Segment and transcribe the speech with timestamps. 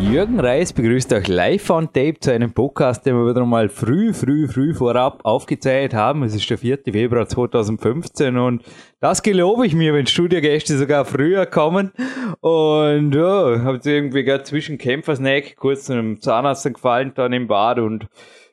[0.00, 4.14] Jürgen Reis begrüßt euch live on tape zu einem Podcast, den wir wieder mal früh,
[4.14, 6.22] früh, früh vorab aufgezeichnet haben.
[6.22, 6.78] Es ist der 4.
[6.90, 8.62] Februar 2015 und
[9.00, 11.92] das gelobe ich mir, wenn Studiogäste sogar früher kommen.
[12.40, 17.78] Und ja, habe irgendwie gerade zwischen Kämpfersnack kurz zu einem Zahnarzt gefallen, dann im Bad
[17.78, 18.08] und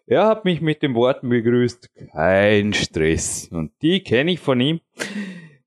[0.08, 3.50] er hat mich mit den Worten begrüßt, kein Stress.
[3.52, 4.82] Und die kenne ich von ihm.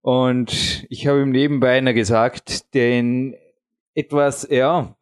[0.01, 3.35] Und ich habe ihm nebenbei noch gesagt, den
[3.95, 4.97] etwas, ja,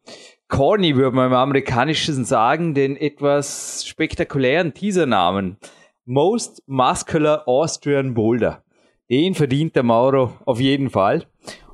[0.47, 5.57] corny, würde man im Amerikanischen sagen, den etwas spektakulären Teasernamen.
[6.05, 8.63] Most Muscular Austrian Boulder.
[9.09, 11.25] Den verdient der Mauro auf jeden Fall.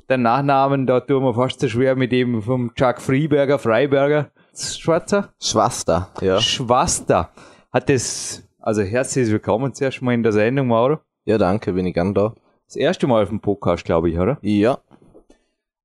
[0.10, 4.32] Der Nachnamen, da tun wir fast so schwer mit dem vom Chuck Freeberger, Freiberger.
[4.56, 5.30] Schwarzer?
[5.42, 6.40] Schwaster, ja.
[6.40, 7.30] Schwaster.
[7.72, 11.00] Hat das, also herzlich willkommen zuerst mal in der Sendung, Mauro.
[11.26, 12.34] Ja, danke, bin ich gern da.
[12.66, 14.38] Das erste Mal auf dem Podcast, glaube ich, oder?
[14.42, 14.80] Ja,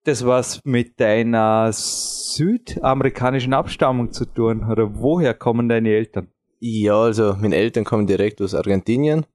[0.08, 4.64] das was mit deiner südamerikanischen Abstammung zu tun?
[4.70, 6.28] Oder woher kommen deine Eltern?
[6.60, 9.26] Ja, also meine Eltern kommen direkt aus Argentinien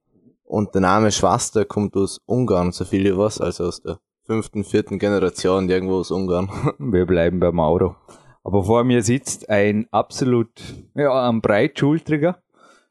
[0.42, 4.64] und der Name Schwester kommt aus Ungarn, so viel ich weiß, also aus der fünften,
[4.64, 6.50] vierten Generation irgendwo aus Ungarn.
[6.78, 7.94] Wir bleiben bei Mauro.
[8.42, 10.50] Aber vor mir sitzt ein absolut,
[10.94, 12.42] ja, ein breitschultriger,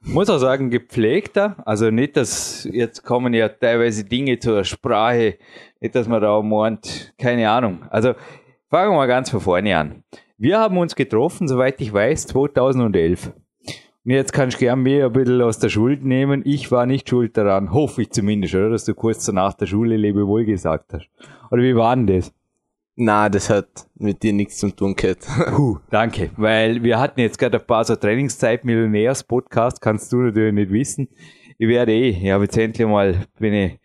[0.05, 1.57] muss auch sagen, gepflegter.
[1.65, 5.37] Also nicht, dass jetzt kommen ja teilweise Dinge zur Sprache,
[5.83, 7.83] nicht, dass man da meint, keine Ahnung.
[7.89, 8.13] Also
[8.69, 10.03] fangen wir mal ganz von vorne an.
[10.37, 13.33] Wir haben uns getroffen, soweit ich weiß, 2011.
[14.05, 16.41] Und jetzt kannst du gern mir ein bisschen aus der Schuld nehmen.
[16.45, 18.69] Ich war nicht schuld daran, hoffe ich zumindest, oder?
[18.71, 21.09] Dass du kurz nach der Schule Lebewohl gesagt hast.
[21.51, 22.33] Oder wie war denn das?
[22.95, 25.27] Na, das hat mit dir nichts zu tun gehabt.
[25.55, 30.17] Puh, danke, weil wir hatten jetzt gerade ein paar so Trainingszeit Millionärs Podcast, kannst du
[30.17, 31.07] natürlich nicht wissen.
[31.57, 33.79] Ich werde eh, ich habe jetzt endlich mal, wenn ich,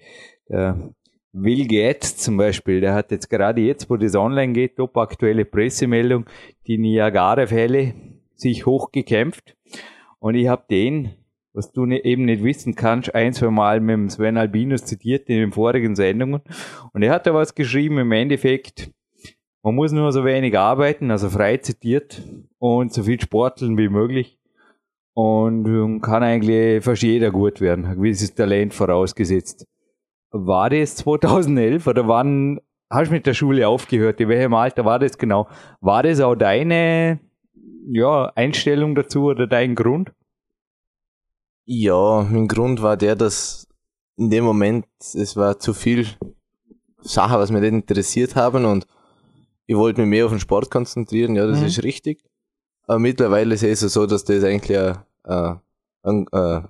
[0.49, 0.75] äh,
[1.43, 5.44] Will Gates zum Beispiel, der hat jetzt gerade jetzt, wo das online geht, top aktuelle
[5.44, 6.26] Pressemeldung,
[6.66, 7.94] die Niagara-Fälle
[8.34, 9.56] sich hochgekämpft.
[10.19, 11.10] Und ich habe den,
[11.53, 15.28] was du ne, eben nicht wissen kannst, ein, zwei Mal mit dem Sven Albinus zitiert
[15.28, 16.43] in den vorigen Sendungen.
[16.93, 18.91] Und er hat da was geschrieben, im Endeffekt,
[19.62, 22.22] man muss nur so wenig arbeiten, also frei zitiert
[22.59, 24.38] und so viel sporteln wie möglich.
[25.15, 27.87] Und kann eigentlich fast jeder gut werden.
[27.87, 29.66] Ein gewisses Talent vorausgesetzt.
[30.31, 34.21] War das 2011 oder wann hast du mit der Schule aufgehört?
[34.21, 35.49] In welchem Alter war das genau?
[35.81, 37.21] War das auch deine
[37.91, 40.12] ja, Einstellung dazu oder dein Grund?
[41.65, 43.66] Ja, mein Grund war der, dass
[44.16, 46.06] in dem Moment es war zu viel
[47.00, 48.87] Sachen, was mich nicht interessiert haben und
[49.66, 51.66] ich wollte mich mehr auf den Sport konzentrieren, ja, das mhm.
[51.66, 52.25] ist richtig.
[52.87, 55.60] Aber mittlerweile ist es so, dass das eigentlich ein, ein,
[56.03, 56.69] ein, ein,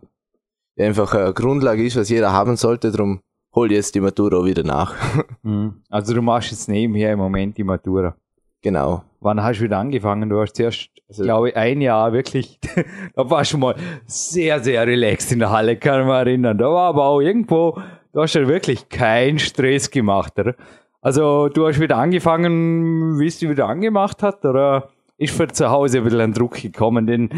[0.76, 2.90] einfach eine Grundlage ist, was jeder haben sollte.
[2.90, 3.20] Darum
[3.54, 4.94] hol jetzt die Matura wieder nach.
[5.42, 5.82] Mhm.
[5.90, 8.14] Also du machst jetzt nebenher im Moment die Matura.
[8.62, 9.02] Genau.
[9.20, 10.28] Wann hast du wieder angefangen?
[10.28, 12.58] Du hast zuerst, also, glaube ich, ein Jahr wirklich,
[13.14, 13.74] da warst du mal
[14.06, 16.58] sehr, sehr relaxed in der Halle, kann mich erinnern.
[16.58, 17.80] Da war aber auch irgendwo,
[18.12, 20.54] du hast ja wirklich keinen Stress gemacht, oder?
[21.00, 25.70] Also du hast wieder angefangen, wie es dich wieder angemacht hat, oder ist für zu
[25.70, 27.06] Hause ein bisschen ein Druck gekommen?
[27.06, 27.30] Denn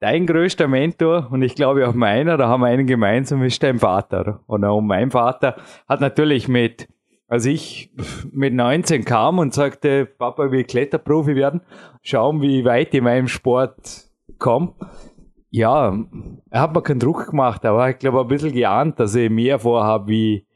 [0.00, 3.78] dein größter Mentor, und ich glaube auch meiner, da haben wir einen gemeinsam, ist dein
[3.78, 4.40] Vater.
[4.46, 5.56] Und mein Vater
[5.88, 6.88] hat natürlich mit,
[7.26, 7.90] als ich
[8.32, 11.62] mit 19 kam und sagte, Papa, ich will Kletterprofi werden,
[12.02, 14.04] schauen, wie weit ich in meinem Sport
[14.38, 14.74] komme.
[15.50, 15.96] Ja,
[16.50, 19.58] er hat mir keinen Druck gemacht, aber ich glaube ein bisschen geahnt, dass ich mehr
[19.58, 20.46] vorhabe, wie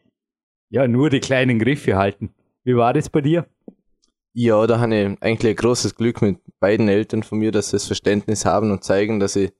[0.68, 2.34] ja, nur die kleinen Griffe halten.
[2.64, 3.46] Wie war das bei dir?
[4.34, 7.76] Ja, da habe ich eigentlich ein großes Glück mit beiden Eltern von mir, dass sie
[7.76, 9.52] das Verständnis haben und zeigen, dass ich,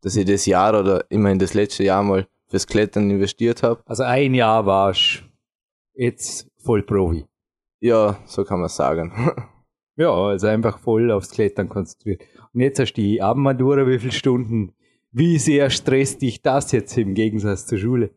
[0.00, 3.82] dass ich das Jahr oder immerhin das letzte Jahr mal fürs Klettern investiert habe.
[3.84, 5.24] Also ein Jahr warst
[5.94, 7.26] jetzt voll Profi.
[7.80, 9.12] Ja, so kann man sagen.
[9.96, 12.22] ja, also einfach voll aufs Klettern konzentriert.
[12.54, 14.72] Und jetzt hast du die Abendmatura, wie viele Stunden?
[15.12, 18.10] Wie sehr stresst dich das jetzt im Gegensatz zur Schule?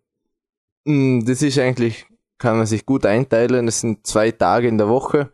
[0.85, 2.05] Mm, das ist eigentlich
[2.37, 3.67] kann man sich gut einteilen.
[3.67, 5.31] Es sind zwei Tage in der Woche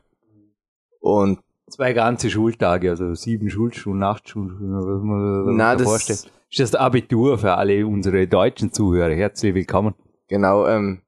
[1.07, 1.39] und
[1.69, 6.31] zwei ganze Schultage, also sieben Schulstunden, acht Schulstunden, was man Na, das vorstellt.
[6.50, 9.13] Ist das Abitur für alle unsere deutschen Zuhörer?
[9.13, 9.95] Herzlich willkommen.
[10.27, 11.01] Genau, ähm,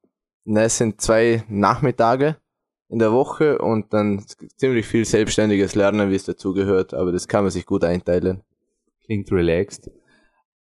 [0.46, 2.38] na, es sind zwei Nachmittage
[2.90, 4.24] in der Woche und dann
[4.57, 8.42] ziemlich viel selbstständiges Lernen, wie es dazugehört, aber das kann man sich gut einteilen.
[9.06, 9.92] Klingt relaxed.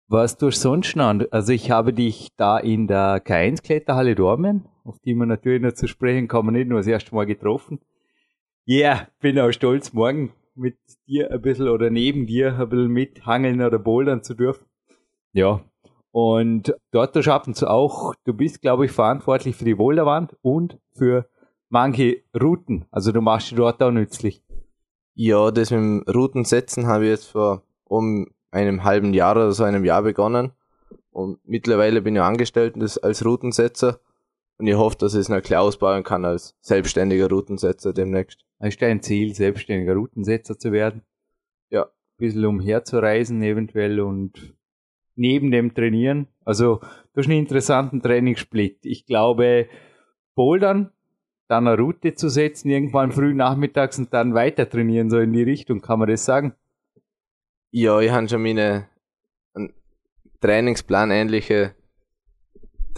[0.08, 1.20] Was tust du sonst noch?
[1.31, 5.75] Also ich habe dich da in der K1 Kletterhalle Dormen, auf die wir natürlich noch
[5.75, 7.81] zu sprechen kommen, nicht nur das erste Mal getroffen.
[8.70, 9.94] Ja, yeah, bin auch stolz.
[9.94, 10.76] Morgen mit
[11.06, 14.67] dir ein bisschen oder neben dir ein bisschen mithangeln oder bouldern zu dürfen.
[15.32, 15.65] Ja.
[16.11, 21.31] Und dort schaffen es auch, du bist, glaube ich, verantwortlich für die Boulderwand und für
[21.70, 22.85] manche Routen.
[22.91, 24.43] Also du machst die dort auch nützlich.
[25.15, 29.65] Ja, das mit dem Routensetzen habe ich jetzt vor um einem halben Jahr oder so
[29.65, 30.53] einem Jahr begonnen.
[31.11, 33.99] Und mittlerweile bin ich angestellt als Routensetzer.
[34.58, 38.44] Und ich hoffe, dass ich es noch klar ausbauen kann als selbstständiger Routensetzer demnächst.
[38.60, 41.02] Ist dein Ziel, selbstständiger Routensetzer zu werden?
[41.70, 41.84] Ja.
[41.84, 44.56] Ein bisschen umherzureisen eventuell und
[45.14, 46.26] neben dem Trainieren.
[46.44, 46.81] Also
[47.12, 48.84] du hast einen interessanten Trainingssplit.
[48.84, 49.69] Ich glaube,
[50.34, 50.93] Bouldern,
[51.46, 55.43] dann eine Route zu setzen, irgendwann früh nachmittags und dann weiter trainieren, so in die
[55.43, 56.55] Richtung, kann man das sagen?
[57.70, 58.88] Ja, ich habe schon meine
[60.40, 61.75] Trainingsplan ähnliche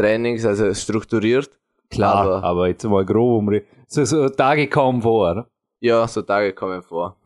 [0.01, 1.51] Trainings, also strukturiert.
[1.91, 3.67] Klar, aber, aber jetzt mal grob umreden.
[3.87, 5.47] So, so Tage kommen vor?
[5.81, 7.17] Ja, so Tage kommen vor.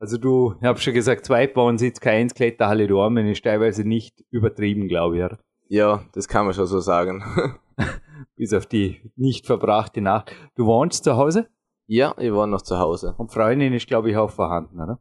[0.00, 4.22] Also du, ich habe schon gesagt, zwei bauen sitzt kein Kletterhalle Dormen ist teilweise nicht
[4.30, 5.24] übertrieben, glaube ich.
[5.24, 5.38] Oder?
[5.68, 7.24] Ja, das kann man schon so sagen.
[8.36, 10.32] Bis auf die nicht verbrachte Nacht.
[10.56, 11.48] Du wohnst zu Hause?
[11.86, 13.14] Ja, ich war noch zu Hause.
[13.16, 14.98] Und Freundin ist, glaube ich, auch vorhanden, oder?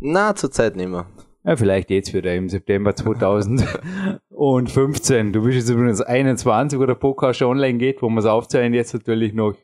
[0.00, 1.06] Na, zurzeit nicht mehr.
[1.44, 5.32] Ja, vielleicht jetzt wieder im September 2015.
[5.32, 8.74] Du bist jetzt übrigens 21, wo der Podcast schon online geht, wo wir es aufzeichnen,
[8.74, 9.56] jetzt natürlich noch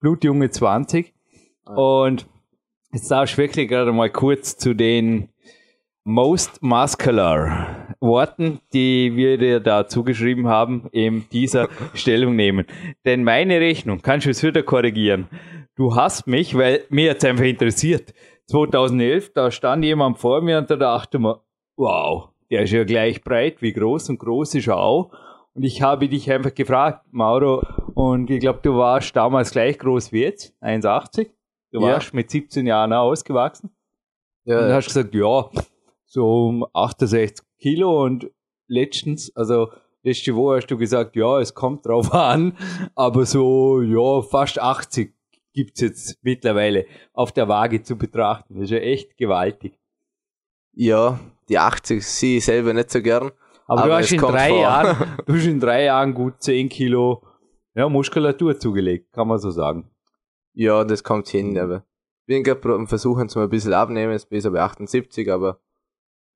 [0.00, 1.12] blutjunge 20.
[1.66, 2.26] Und
[2.90, 5.28] jetzt darfst du wirklich gerade mal kurz zu den
[6.04, 12.64] Most Muscular Worten, die wir dir da zugeschrieben haben, in dieser Stellung nehmen.
[13.04, 15.28] Denn meine Rechnung, kannst du es wieder korrigieren?
[15.74, 18.14] Du hast mich, weil mir jetzt einfach interessiert,
[18.46, 21.36] 2011, da stand jemand vor mir und da dachte man,
[21.76, 25.10] wow, der ist ja gleich breit wie groß und groß ist er auch.
[25.54, 27.62] Und ich habe dich einfach gefragt, Mauro,
[27.94, 31.30] und ich glaube, du warst damals gleich groß wie jetzt, 1,80.
[31.72, 31.94] Du ja.
[31.94, 33.70] warst mit 17 Jahren ausgewachsen.
[34.44, 34.64] Ja.
[34.64, 35.50] Und hast gesagt, ja,
[36.04, 38.30] so um 68 Kilo und
[38.68, 39.70] letztens, also
[40.02, 42.56] letzte Woche hast du gesagt, ja, es kommt drauf an,
[42.94, 45.15] aber so, ja, fast 80
[45.56, 48.54] gibt's jetzt mittlerweile auf der Waage zu betrachten.
[48.54, 49.80] Das ist ja echt gewaltig.
[50.72, 51.18] Ja,
[51.48, 53.32] die 80 sehe ich selber nicht so gern.
[53.66, 54.60] Aber, aber du hast in drei vor.
[54.60, 57.26] Jahren, du hast in drei Jahren gut 10 Kilo
[57.74, 59.90] ja, Muskulatur zugelegt, kann man so sagen.
[60.52, 61.84] Ja, das kommt hin, aber
[62.20, 65.60] ich bin gerade versuchen, zum ein bisschen abnehmen, jetzt bin ich bei 78, aber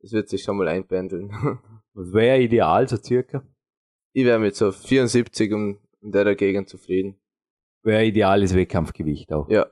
[0.03, 1.31] es wird sich schon mal einpendeln.
[1.93, 3.43] Was wäre ideal, so circa?
[4.13, 7.21] Ich wäre mit so 74 um, um der Gegend zufrieden.
[7.83, 9.49] Wäre ideales Wettkampfgewicht auch.
[9.49, 9.67] Ja.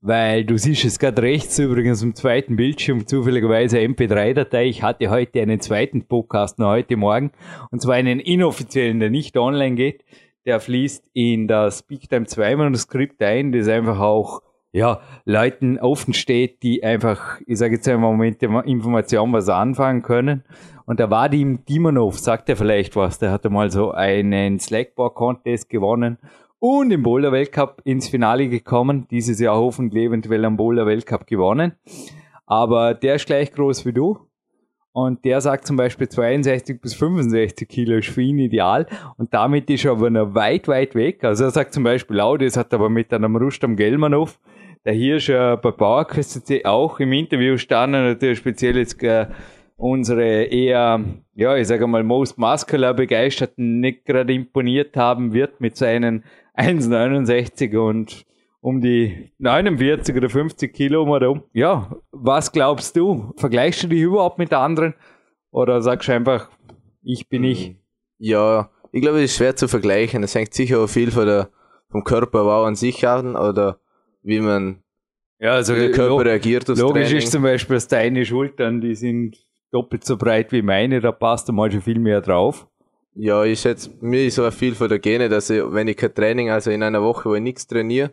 [0.00, 4.66] Weil du siehst es gerade rechts übrigens im zweiten Bildschirm zufälligerweise MP3-Datei.
[4.66, 7.32] Ich hatte heute einen zweiten Podcast noch heute Morgen
[7.70, 10.04] und zwar einen inoffiziellen, der nicht online geht.
[10.46, 14.40] Der fließt in das Big Time 2 Manuskript ein, das einfach auch
[14.72, 20.44] ja, Leuten offen steht, die einfach, ich sage jetzt einmal Moment, Informationen was anfangen können.
[20.86, 25.68] Und da war die Dimonov, sagt er vielleicht was, der hatte mal so einen Slackbar-Contest
[25.68, 26.18] gewonnen
[26.60, 29.08] und im Boulder Weltcup ins Finale gekommen.
[29.10, 31.72] Dieses Jahr hoffentlich eventuell am Boulder Weltcup gewonnen.
[32.46, 34.18] Aber der ist gleich groß wie du.
[34.92, 38.86] Und der sagt zum Beispiel 62 bis 65 Kilo ist für ihn ideal.
[39.16, 41.24] Und damit ist er aber noch weit, weit weg.
[41.24, 44.38] Also er sagt zum Beispiel auch, das hat aber mit einem Rustam Gelmanov,
[44.84, 49.26] der hier schon bei PowerQuest auch im Interview stand, natürlich speziell jetzt äh,
[49.76, 51.02] unsere eher,
[51.34, 56.24] ja, ich sage mal, most muscular Begeisterten nicht gerade imponiert haben wird mit seinen
[56.60, 58.24] 1,69 und
[58.60, 61.42] um die 49 oder 50 Kilo um.
[61.52, 63.32] Ja, was glaubst du?
[63.36, 64.94] Vergleichst du dich überhaupt mit anderen?
[65.50, 66.50] Oder sagst du einfach,
[67.02, 67.76] ich bin ich?
[68.18, 70.22] Ja, ich glaube, es ist schwer zu vergleichen.
[70.22, 71.50] Es hängt sicher auch viel von der,
[71.88, 73.80] vom Körperbau an sich an oder
[74.22, 74.82] wie man
[75.40, 77.18] ja, also wie der Körper reagiert aufs Logisch Training.
[77.18, 79.38] ist zum Beispiel, dass deine Schultern, die sind
[79.72, 82.68] doppelt so breit wie meine, da passt du mal schon viel mehr drauf.
[83.14, 86.14] Ja, ich schätze, mir ist so viel von der Gene, dass ich, wenn ich kein
[86.14, 88.12] Training, also in einer Woche, wo ich nichts trainiere,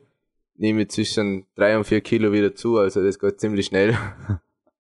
[0.55, 3.95] nehme ich zwischen drei und vier Kilo wieder zu, also das geht ziemlich schnell.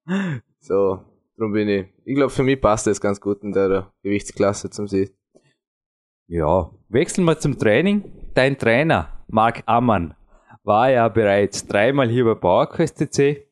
[0.59, 1.01] so,
[1.37, 4.87] darum bin ich, ich glaube, für mich passt das ganz gut in der Gewichtsklasse zum
[4.87, 5.11] See.
[6.27, 8.03] Ja, wechseln wir zum Training.
[8.33, 10.15] Dein Trainer, Marc Ammann,
[10.63, 13.46] war ja bereits dreimal hier bei PowerQuest CC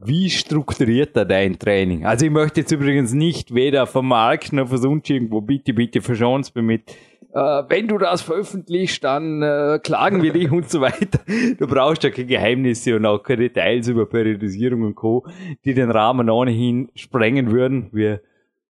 [0.00, 2.06] wie strukturiert er dein Training?
[2.06, 6.62] Also ich möchte jetzt übrigens nicht weder vermarkten noch sonst irgendwo, bitte, bitte verschonst mir
[6.62, 6.96] mit,
[7.32, 11.20] äh, wenn du das veröffentlichst, dann äh, klagen wir dich und so weiter.
[11.58, 15.26] Du brauchst ja keine Geheimnisse und auch keine Details über Periodisierung und Co.,
[15.64, 17.88] die den Rahmen ohnehin sprengen würden.
[17.92, 18.22] Wir,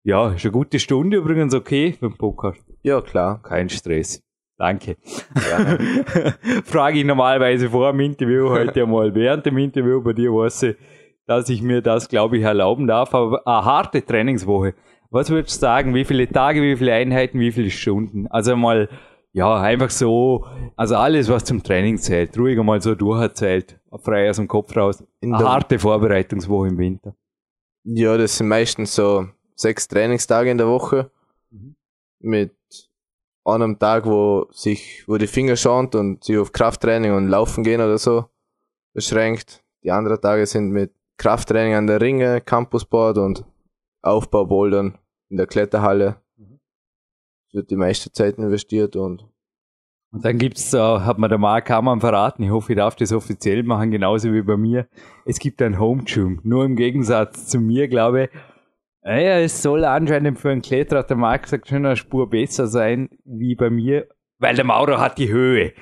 [0.03, 2.65] ja, ist eine gute Stunde übrigens okay für den Podcast.
[2.81, 3.41] Ja, klar.
[3.43, 4.23] Kein Stress.
[4.57, 4.97] Danke.
[6.63, 10.01] Frage ich normalerweise vor dem Interview, heute mal während dem Interview.
[10.01, 10.75] Bei dir weiß ich,
[11.27, 13.13] dass ich mir das, glaube ich, erlauben darf.
[13.13, 14.73] Aber eine harte Trainingswoche.
[15.09, 15.93] Was würdest du sagen?
[15.93, 18.27] Wie viele Tage, wie viele Einheiten, wie viele Stunden?
[18.27, 18.89] Also mal,
[19.33, 24.37] ja, einfach so, also alles, was zum Training zählt, ruhig mal so durcherzählt, frei aus
[24.37, 25.03] dem Kopf raus.
[25.19, 27.15] In Eine harte Vorbereitungswoche im Winter.
[27.83, 31.11] Ja, das sind meistens so sechs Trainingstage in der Woche.
[32.19, 32.55] Mit
[33.45, 37.79] einem Tag, wo sich, wo die Finger schont und sich auf Krafttraining und Laufen gehen
[37.79, 38.25] oder so
[38.93, 39.63] beschränkt.
[39.83, 43.45] Die anderen Tage sind mit Krafttraining an der Ringe, Campusboard und
[44.01, 44.97] Aufbaubouldern
[45.29, 46.21] in der Kletterhalle.
[47.53, 49.25] Wird die meiste Zeit investiert und
[50.11, 53.11] Und dann gibt's, äh, hat mir der Marc Hammann verraten, ich hoffe, ich darf das
[53.11, 54.87] offiziell machen, genauso wie bei mir.
[55.25, 56.39] Es gibt ein Home Gym.
[56.43, 58.29] Nur im Gegensatz zu mir, glaube ich,
[59.01, 62.67] naja, es soll anscheinend für einen Kletterer, hat der Marc gesagt, schon eine Spur besser
[62.67, 64.07] sein wie bei mir,
[64.37, 65.73] weil der Mauro hat die Höhe.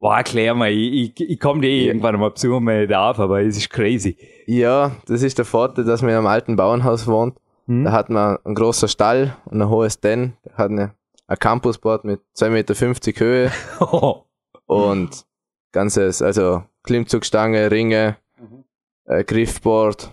[0.00, 3.18] Boah, erklär mal, ich, ich, ich komme dir eh irgendwann mal besuchen, wenn ich darf,
[3.18, 4.16] aber es ist crazy.
[4.46, 7.36] Ja, das ist der Vorteil, dass man in einem alten Bauernhaus wohnt.
[7.66, 7.84] Hm?
[7.84, 10.38] Da hat man einen großen Stall und ein hohes Den.
[10.42, 10.94] Da hat eine,
[11.26, 13.52] ein Campusboard mit 2,50 Meter Höhe
[14.66, 15.26] und
[15.72, 18.16] ganzes, also Klimmzugstange, Ringe,
[19.04, 20.10] äh, Griffboard.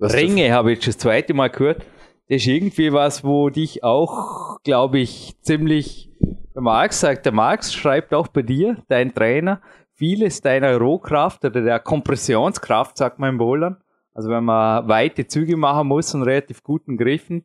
[0.00, 1.86] Ringe habe ich jetzt das zweite Mal gehört.
[2.28, 6.10] Das ist irgendwie was, wo dich auch, glaube ich, ziemlich,
[6.54, 9.60] der Marx sagt, der Marx schreibt auch bei dir, dein Trainer,
[9.94, 13.76] vieles deiner Rohkraft oder der Kompressionskraft, sagt man im Bouldern,
[14.14, 17.44] also wenn man weite Züge machen muss und relativ guten Griffen,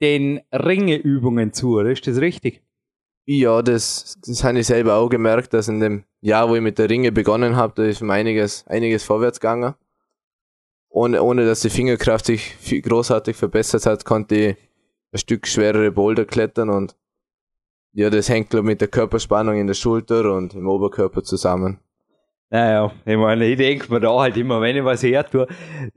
[0.00, 1.90] den Ringeübungen zu, oder?
[1.90, 2.62] ist das richtig?
[3.26, 6.78] Ja, das, das habe ich selber auch gemerkt, dass in dem Jahr, wo ich mit
[6.78, 9.74] der Ringe begonnen habe, da ist einiges, einiges vorwärts gegangen.
[10.88, 14.56] Ohne, ohne dass die Fingerkraft sich großartig verbessert hat, konnte ich
[15.12, 16.96] ein Stück schwerere Boulder klettern und
[17.92, 21.78] ja, das hängt glaub, mit der Körperspannung in der Schulter und im Oberkörper zusammen.
[22.50, 25.46] Naja, ich meine, ich denke mir da halt immer, wenn ich was her tue.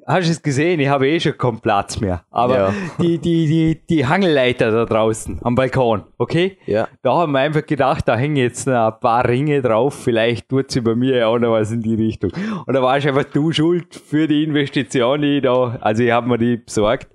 [0.06, 0.82] Hast du es gesehen?
[0.82, 2.26] Ich habe eh schon keinen Platz mehr.
[2.30, 2.74] Aber Ja.
[3.00, 6.58] die, die, die, die Hangelleiter da draußen am Balkon, okay?
[6.66, 10.50] Ja, Da haben wir einfach gedacht, da hängen jetzt noch ein paar Ringe drauf, vielleicht
[10.50, 12.32] tut sie bei mir ja auch noch was in die Richtung.
[12.66, 16.28] Und da warst einfach du schuld für die Investition, die ich da, also ich habe
[16.28, 17.08] mir die besorgt,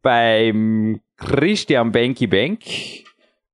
[0.00, 2.60] beim Christian Banky Bank.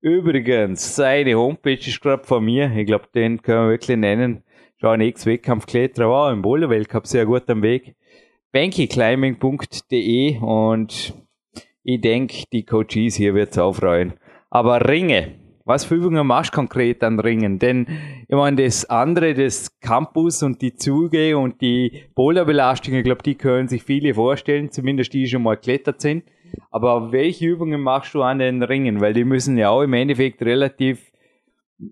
[0.03, 4.43] Übrigens, seine Homepage ist gerade von mir, ich glaube, den können wir wirklich nennen.
[4.75, 7.95] Schon Ex-Wettkampfkletterer war im Boulder-Weltcup sehr gut am Weg.
[8.51, 11.13] bankyclimbing.de und
[11.83, 14.15] ich denke, die Coaches hier wird's aufreuen.
[14.49, 17.57] Aber Ringe, was für Übungen machst du konkret an Ringen?
[17.57, 17.87] Denn
[18.27, 23.35] ich meine, das andere, das Campus und die Züge und die Boulderbelastung, ich glaube, die
[23.35, 26.25] können sich viele vorstellen, zumindest die die schon mal geklettert sind.
[26.71, 29.01] Aber welche Übungen machst du an den Ringen?
[29.01, 31.11] Weil die müssen ja auch im Endeffekt relativ,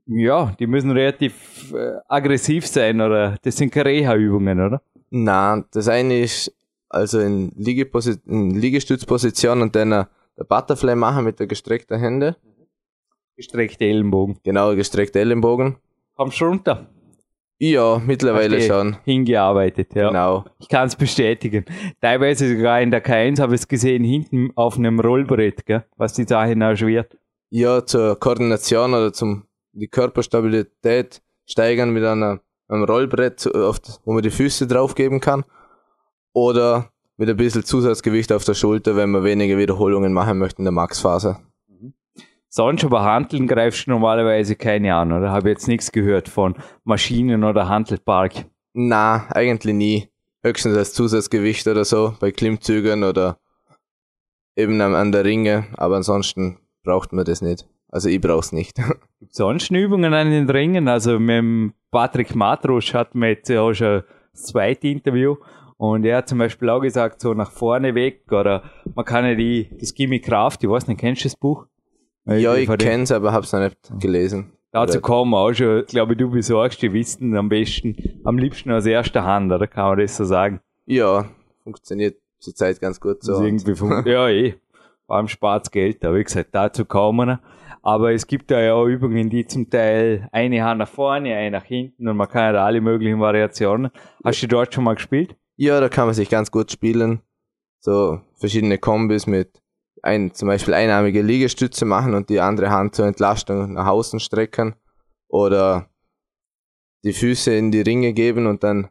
[0.05, 4.81] ja, die müssen relativ äh, aggressiv sein oder das sind keine Reha-Übungen, oder?
[5.11, 6.55] na, das eine ist
[6.89, 10.05] also in, Liegeposi in Liegestützposition und dann äh,
[10.37, 12.37] der Butterfly machen mit der gestreckten Hände.
[13.35, 14.39] Gestreckte Ellenbogen.
[14.43, 15.77] Genau, gestreckte Ellenbogen.
[16.15, 16.89] Kommst du runter?
[17.63, 18.97] Ja, mittlerweile Hast eh schon.
[19.05, 20.07] Hingearbeitet, ja.
[20.07, 20.45] Genau.
[20.57, 21.63] Ich kann es bestätigen.
[22.01, 26.13] Teilweise sogar in der K1 habe ich es gesehen, hinten auf einem Rollbrett, gell, was
[26.13, 27.15] die Sache erschwert.
[27.51, 34.23] Ja, zur Koordination oder zum die Körperstabilität steigern mit einer, einem Rollbrett, oft, wo man
[34.23, 35.43] die Füße draufgeben kann.
[36.33, 40.65] Oder mit ein bisschen Zusatzgewicht auf der Schulter, wenn man weniger Wiederholungen machen möchte in
[40.65, 41.37] der Maxphase.
[42.53, 45.31] Sonst aber Handeln greifst du normalerweise keine an, oder?
[45.31, 48.45] Habe jetzt nichts gehört von Maschinen oder Handelpark.
[48.73, 50.09] Na, eigentlich nie.
[50.43, 53.37] Höchstens als Zusatzgewicht oder so, bei Klimmzügen oder
[54.57, 57.65] eben an, der Ringe, aber ansonsten braucht man das nicht.
[57.87, 58.75] Also ich brauch's nicht.
[59.19, 60.89] Gibt sonst Übungen an den Ringen?
[60.89, 64.03] Also mit dem Patrick Matrusch hatten wir jetzt ja auch schon
[64.33, 65.37] das zweite Interview
[65.77, 69.35] und er hat zum Beispiel auch gesagt, so nach vorne weg oder man kann ja
[69.35, 71.67] die, das Gimme Kraft, ich weiß nicht, kennst du das Buch?
[72.25, 74.51] Ja, ich dem- kenn's, aber hab's noch nicht gelesen.
[74.71, 75.01] Dazu
[75.31, 79.23] wir auch schon, glaube ich, du besorgst die Wissen am besten, am liebsten aus erster
[79.25, 80.61] Hand, oder kann man das so sagen?
[80.85, 81.25] Ja,
[81.63, 83.41] funktioniert zurzeit ganz gut so.
[83.43, 84.55] Irgendwie fun- ja, eh.
[85.07, 87.41] Vor allem spart Geld, aber wie gesagt, dazu kommen wir.
[87.83, 91.51] Aber es gibt da ja auch Übungen, die zum Teil eine Hand nach vorne, eine
[91.57, 93.91] nach hinten und man kann ja da alle möglichen Variationen.
[94.23, 95.35] Hast du dort schon mal gespielt?
[95.57, 97.21] Ja, da kann man sich ganz gut spielen.
[97.79, 99.60] So verschiedene Kombis mit
[100.03, 104.75] ein, zum Beispiel einarmige Liegestütze machen und die andere Hand zur Entlastung nach außen strecken.
[105.27, 105.87] Oder
[107.03, 108.89] die Füße in die Ringe geben und dann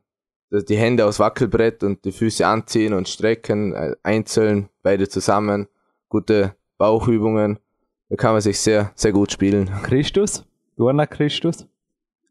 [0.50, 5.68] die Hände aufs Wackelbrett und die Füße anziehen und strecken, äh, einzeln, beide zusammen.
[6.08, 7.58] Gute Bauchübungen.
[8.08, 9.70] Da kann man sich sehr, sehr gut spielen.
[9.84, 10.44] Christus,
[10.76, 11.66] Turner Christus?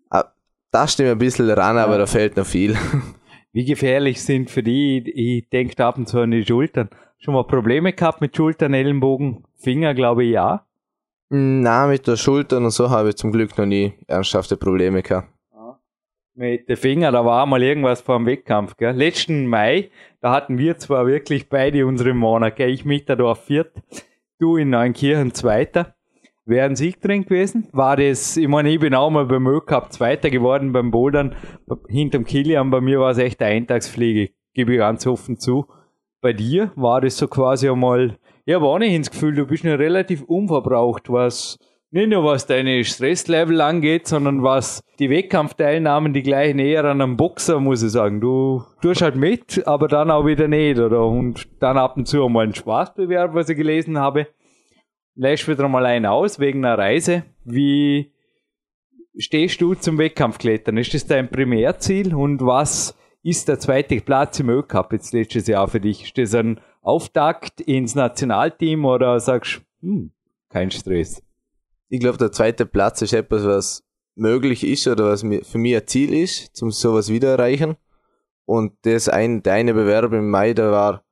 [0.09, 0.25] Ah,
[0.71, 2.75] Da stimmt ein bisschen ran, aber da fehlt noch viel.
[3.53, 6.89] Wie gefährlich sind für die, ich denke ab und zu an die Schultern.
[7.21, 10.65] Schon mal Probleme gehabt mit Schultern, Ellenbogen, Finger, glaube ich, ja.
[11.27, 15.27] Na, mit der Schulter und so habe ich zum Glück noch nie ernsthafte Probleme gehabt.
[16.33, 18.95] Mit den Fingern, da war mal irgendwas vor dem Wettkampf, gell.
[18.95, 19.89] Letzten Mai,
[20.21, 22.69] da hatten wir zwar wirklich beide unsere Monat, gell.
[22.69, 23.73] Ich Mitterdorf viert,
[24.39, 25.95] du in Neunkirchen zweiter.
[26.45, 27.67] Wäre ein Sieg drin gewesen?
[27.73, 31.35] War das, ich meine, ich bin auch mal beim Ö Cup Zweiter geworden beim Bouldern,
[31.89, 35.67] hinterm Kilian, bei mir war es echt eine Eintagsfliege, gebe ich ganz offen zu.
[36.21, 39.79] Bei dir war das so quasi einmal, ich habe nicht ins Gefühl, du bist noch
[39.79, 41.57] relativ unverbraucht, was,
[41.91, 47.17] nicht nur was deine Stresslevel angeht, sondern was die Wettkampfteilnahmen, die gleichen eher an einem
[47.17, 48.21] Boxer, muss ich sagen.
[48.21, 51.05] Du tust halt mit, aber dann auch wieder nicht, oder?
[51.05, 54.27] Und dann ab und zu einmal ein Spaßbewerb, was ich gelesen habe
[55.19, 57.23] lässt wieder mal einen aus wegen einer Reise.
[57.43, 58.13] Wie
[59.17, 60.77] stehst du zum Wettkampfklettern?
[60.77, 62.15] Ist das dein Primärziel?
[62.15, 66.03] Und was ist der zweite Platz im Ö-Cup jetzt letztes Jahr für dich?
[66.03, 70.11] Ist das ein Auftakt ins Nationalteam oder sagst du, hm,
[70.49, 71.21] kein Stress?
[71.89, 73.83] Ich glaube, der zweite Platz ist etwas, was
[74.15, 77.75] möglich ist oder was für mich ein Ziel ist, zum sowas wieder erreichen.
[78.45, 81.03] Und das ein, der eine Bewerb im Mai, der war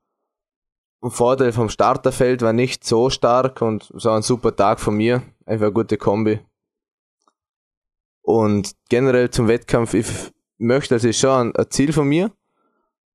[1.01, 5.23] ein Vorteil vom Starterfeld, war nicht so stark und so ein super Tag von mir.
[5.45, 6.39] Einfach eine gute Kombi.
[8.21, 10.07] Und generell zum Wettkampf, ich
[10.57, 12.31] möchte, das ist schon ein Ziel von mir.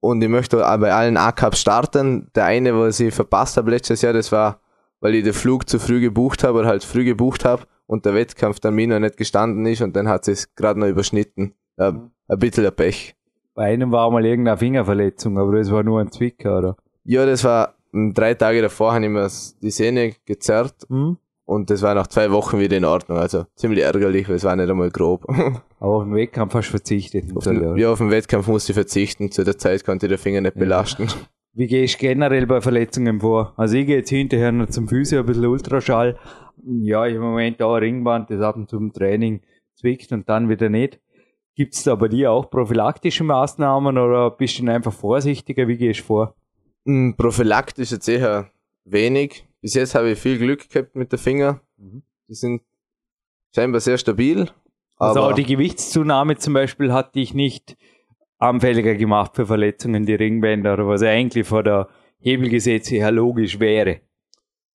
[0.01, 2.29] Und ich möchte auch bei allen A-Cups starten.
[2.35, 4.61] Der eine, was ich verpasst habe letztes Jahr, das war,
[5.01, 8.15] weil ich den Flug zu früh gebucht habe oder halt früh gebucht habe und der
[8.15, 11.55] Wettkampftermin noch nicht gestanden ist und dann hat es gerade noch überschnitten.
[11.79, 13.15] Ja, ein bisschen ein Pech.
[13.55, 16.77] Bei einem war mal irgendeine Fingerverletzung, aber das war nur ein Zwicker, oder?
[17.05, 19.29] Ja, das war drei Tage davor, habe ich mir
[19.61, 21.19] die Sehne gezerrt Hm?
[21.45, 23.19] Und das war nach zwei Wochen wieder in Ordnung.
[23.19, 25.25] Also ziemlich ärgerlich, weil es war nicht einmal grob.
[25.81, 27.37] Aber auf den Wettkampf hast du verzichtet.
[27.37, 29.31] auf den, ja, auf den Wettkampf musste ich verzichten.
[29.31, 31.09] Zu der Zeit konnte ich den Finger nicht belasten.
[31.55, 33.53] Wie gehst du generell bei Verletzungen vor?
[33.57, 36.17] Also ich gehe jetzt hinterher noch zum Physio, ein bisschen Ultraschall.
[36.65, 39.43] Ja, ich habe im Moment auch ein Ringband, das ab und zu im Training
[39.75, 40.99] zwickt und dann wieder nicht.
[41.55, 45.69] Gibt es da bei dir auch prophylaktische Maßnahmen oder bist du einfach vorsichtiger?
[45.69, 46.35] Wie gehst du vor?
[46.85, 48.51] Mm, Prophylaktisch jetzt eher
[48.87, 49.47] wenig.
[49.63, 51.61] Bis jetzt habe ich viel Glück gehabt mit den Finger.
[52.29, 52.63] Die sind
[53.55, 54.51] scheinbar sehr stabil.
[54.97, 57.77] Also Aber auch die Gewichtszunahme zum Beispiel hat dich nicht
[58.39, 64.01] anfälliger gemacht für Verletzungen, die Ringbänder, oder was eigentlich vor der Hebelgesetze her logisch wäre.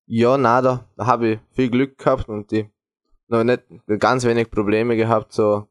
[0.06, 2.66] ja, nada, da habe ich viel Glück gehabt und die
[3.28, 3.62] noch nicht
[3.98, 5.32] ganz wenig Probleme gehabt.
[5.34, 5.68] So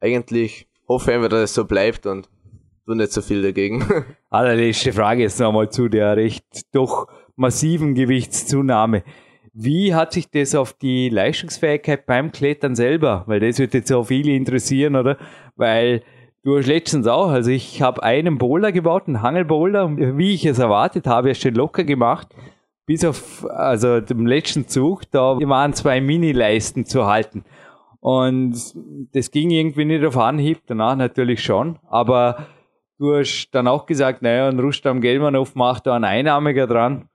[0.00, 2.28] eigentlich hoffe ich einfach, dass es so bleibt und
[2.86, 3.84] tu nicht so viel dagegen.
[4.30, 6.44] Allerletzte Frage jetzt nochmal zu der recht
[6.74, 7.06] doch
[7.38, 9.02] massiven Gewichtszunahme.
[9.54, 13.24] Wie hat sich das auf die Leistungsfähigkeit beim Klettern selber?
[13.26, 15.16] Weil das wird jetzt auch viele interessieren, oder?
[15.56, 16.02] Weil
[16.44, 20.58] du hast letztens auch, also ich habe einen Boulder gebaut, einen Hangelboulder, wie ich es
[20.58, 22.28] erwartet habe, erst den locker gemacht.
[22.86, 27.44] Bis auf, also dem letzten Zug, da waren zwei Mini-Leisten zu halten.
[28.00, 28.54] Und
[29.12, 31.78] das ging irgendwie nicht auf Anhieb, danach natürlich schon.
[31.88, 32.46] Aber
[32.98, 37.08] du hast dann auch gesagt, naja, ein Rustam Gelmanov macht da einen Einarmiger dran.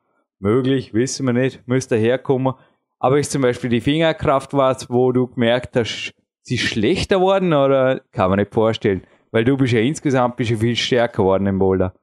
[0.44, 2.56] Möglich, wissen wir nicht, müsste herkommen.
[3.00, 7.54] Aber ist zum Beispiel die Fingerkraft was, wo du gemerkt hast, sie ist schlechter worden
[7.54, 9.04] oder kann man nicht vorstellen?
[9.32, 11.94] Weil du bist ja insgesamt bist ja viel stärker geworden im Boulder.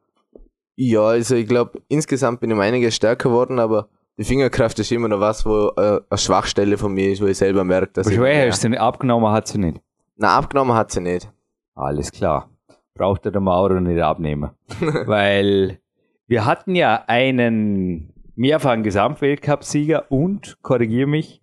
[0.74, 4.90] ja, also ich glaube, insgesamt bin ich um einiges stärker geworden, aber die Fingerkraft ist
[4.90, 8.07] immer noch was, wo äh, eine Schwachstelle von mir ist, wo ich selber merke, dass
[8.07, 9.83] Aber ich schwer hast du nicht abgenommen, hat sie nicht.
[10.16, 11.31] Na, abgenommen hat sie nicht.
[11.74, 12.48] Alles klar.
[12.94, 14.53] Braucht er der Mauro nicht abnehmen.
[14.81, 15.79] Weil
[16.26, 18.10] wir hatten ja einen
[18.40, 21.42] mehrfachen Gesamtweltcup-Sieger und, korrigiere mich,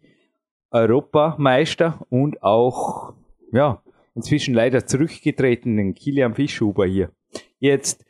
[0.71, 3.13] Europameister und auch,
[3.51, 3.83] ja,
[4.15, 7.12] inzwischen leider zurückgetretenen Kilian Fischhuber hier.
[7.60, 8.03] Jetzt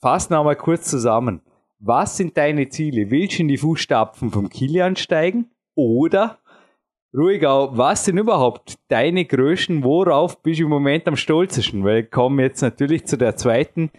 [0.00, 1.40] fassen wir mal kurz zusammen.
[1.80, 3.10] Was sind deine Ziele?
[3.10, 5.50] Willst du in die Fußstapfen vom Kilian steigen?
[5.74, 6.38] Oder
[7.12, 9.82] Ruhigau, was sind überhaupt deine Größen?
[9.82, 11.82] Worauf bist du im Moment am stolzesten?
[11.82, 13.90] Weil ich komme jetzt natürlich zu der zweiten,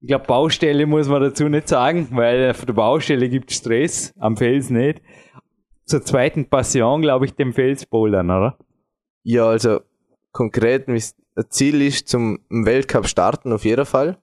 [0.00, 4.36] ich glaube, Baustelle muss man dazu nicht sagen, weil auf der Baustelle gibt Stress, am
[4.36, 5.02] Fels nicht.
[5.84, 8.58] Zur zweiten Passion, glaube ich, dem Felsbouldern, oder?
[9.24, 9.80] Ja, also
[10.32, 11.02] konkret, mein
[11.48, 14.18] Ziel ist zum Weltcup starten auf jeden Fall.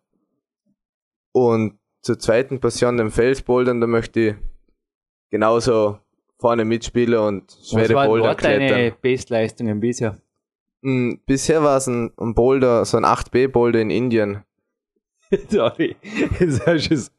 [1.33, 4.35] Und zur zweiten Passion, dem Felsbouldern, da möchte ich
[5.31, 5.99] genauso
[6.39, 8.97] vorne mitspielen und schwere Was Boulder deine klettern.
[9.01, 10.17] Bestleistungen bisher?
[10.81, 14.43] Mm, Bisher war es ein, ein Boulder, so ein 8B-Boulder in Indien.
[15.49, 15.95] sorry,
[16.39, 17.11] das hast du das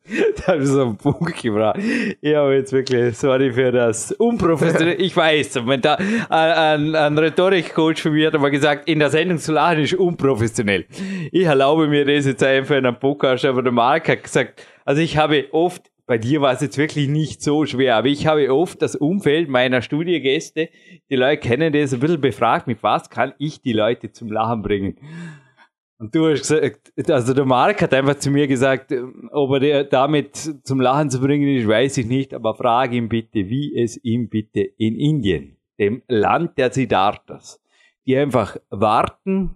[0.47, 1.79] hast du so einen Punkt gebracht.
[2.21, 4.97] Ich habe jetzt wirklich, sorry für das unprofessionell.
[5.07, 5.97] Ich weiß, wenn da
[6.29, 10.87] ein, ein, Rhetorikcoach von mir hat mal gesagt, in der Sendung zu lachen ist unprofessionell.
[11.33, 15.01] Ich erlaube mir das jetzt einfach in einem Podcast, aber der Mark hat gesagt, also
[15.01, 18.53] ich habe oft bei dir war es jetzt wirklich nicht so schwer, aber ich habe
[18.55, 20.69] oft das Umfeld meiner Studiegäste,
[21.11, 24.63] die Leute kennen das, ein bisschen befragt, mit was kann ich die Leute zum Lachen
[24.63, 24.97] bringen?
[25.99, 28.93] Und du hast gesagt, also der Mark hat einfach zu mir gesagt,
[29.31, 33.49] ob er damit zum Lachen zu bringen ist, weiß ich nicht, aber frage ihn bitte,
[33.49, 37.63] wie es ihm bitte in Indien, dem Land der Siddharthas,
[38.05, 39.55] die einfach warten,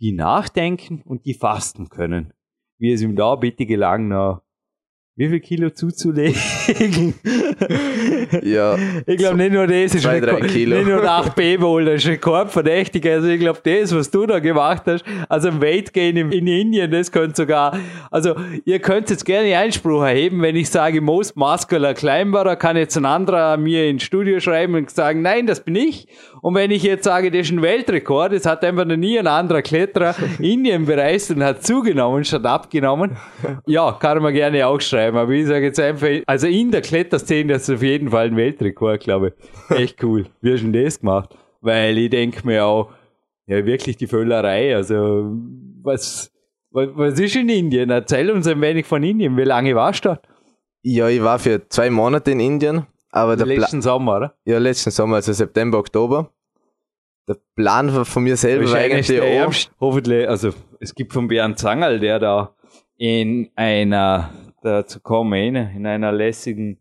[0.00, 2.32] die nachdenken und die fasten können,
[2.78, 4.42] wie es ihm da bitte gelang, nach
[5.18, 7.12] wie viel Kilo zuzulegen.
[8.42, 8.76] Ja.
[9.06, 10.76] Ich glaube nicht nur das ist Zwei, drei Rekord- Kilo.
[10.76, 13.06] nicht nur der 8B Bowl, das ist rekordverdächtig.
[13.08, 16.46] Also ich glaube das, was du da gemacht hast, also ein Weight Gain in, in
[16.46, 17.76] Indien, das könnte sogar,
[18.10, 22.96] also ihr könnt jetzt gerne Einspruch erheben, wenn ich sage Most Muscular Climber, kann jetzt
[22.96, 26.06] ein anderer mir ins Studio schreiben und sagen, nein, das bin ich.
[26.40, 29.26] Und wenn ich jetzt sage, das ist ein Weltrekord, das hat einfach noch nie ein
[29.26, 33.16] anderer Kletterer Indien bereist und hat zugenommen statt abgenommen.
[33.66, 37.52] Ja, kann man gerne auch schreiben, aber ich sage jetzt einfach, also in der Kletterszene,
[37.54, 39.34] das ist auf jeden Fall ein Weltrekord, glaube
[39.70, 39.76] ich.
[39.76, 40.26] Echt cool.
[40.40, 41.36] Wie hast du denn das gemacht?
[41.60, 42.90] Weil ich denke mir auch,
[43.46, 45.32] ja, wirklich die Völlerei, also,
[45.82, 46.30] was,
[46.70, 47.90] was, was ist in Indien?
[47.90, 49.36] Erzähl uns ein wenig von Indien.
[49.36, 50.28] Wie lange warst du dort?
[50.82, 54.34] Ja, ich war für zwei Monate in Indien, aber der Pla Letzten Sommer, oder?
[54.44, 56.30] ja, letzten Sommer, also September, Oktober.
[57.28, 59.52] Der Plan von mir selber war eigentlich der auch.
[59.80, 62.54] Hoffentlich, also es gibt von Bernd Zangerl, der da
[62.96, 64.30] in einer,
[64.62, 66.80] dazu kommen, in einer lässigen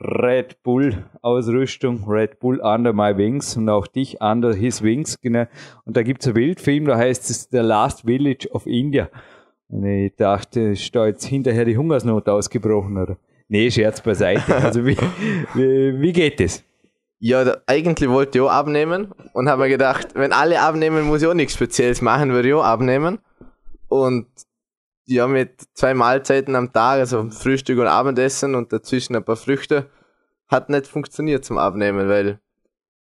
[0.00, 5.46] Red Bull Ausrüstung, Red Bull Under My Wings und auch dich Under His Wings, genau.
[5.84, 9.10] Und da gibt's einen Bildfilm, da heißt es The Last Village of India.
[9.68, 13.16] Und ich dachte, ist da jetzt hinterher die Hungersnot ausgebrochen, oder?
[13.48, 14.54] Nee, Scherz beiseite.
[14.54, 14.96] Also wie,
[15.54, 16.64] wie, wie geht es?
[17.20, 21.22] ja, da, eigentlich wollte ich auch abnehmen und habe mir gedacht, wenn alle abnehmen, muss
[21.22, 23.18] ich auch nichts Spezielles machen, würde ich auch abnehmen.
[23.88, 24.26] Und
[25.06, 29.86] ja, mit zwei Mahlzeiten am Tag, also Frühstück und Abendessen und dazwischen ein paar Früchte,
[30.48, 32.40] hat nicht funktioniert zum Abnehmen, weil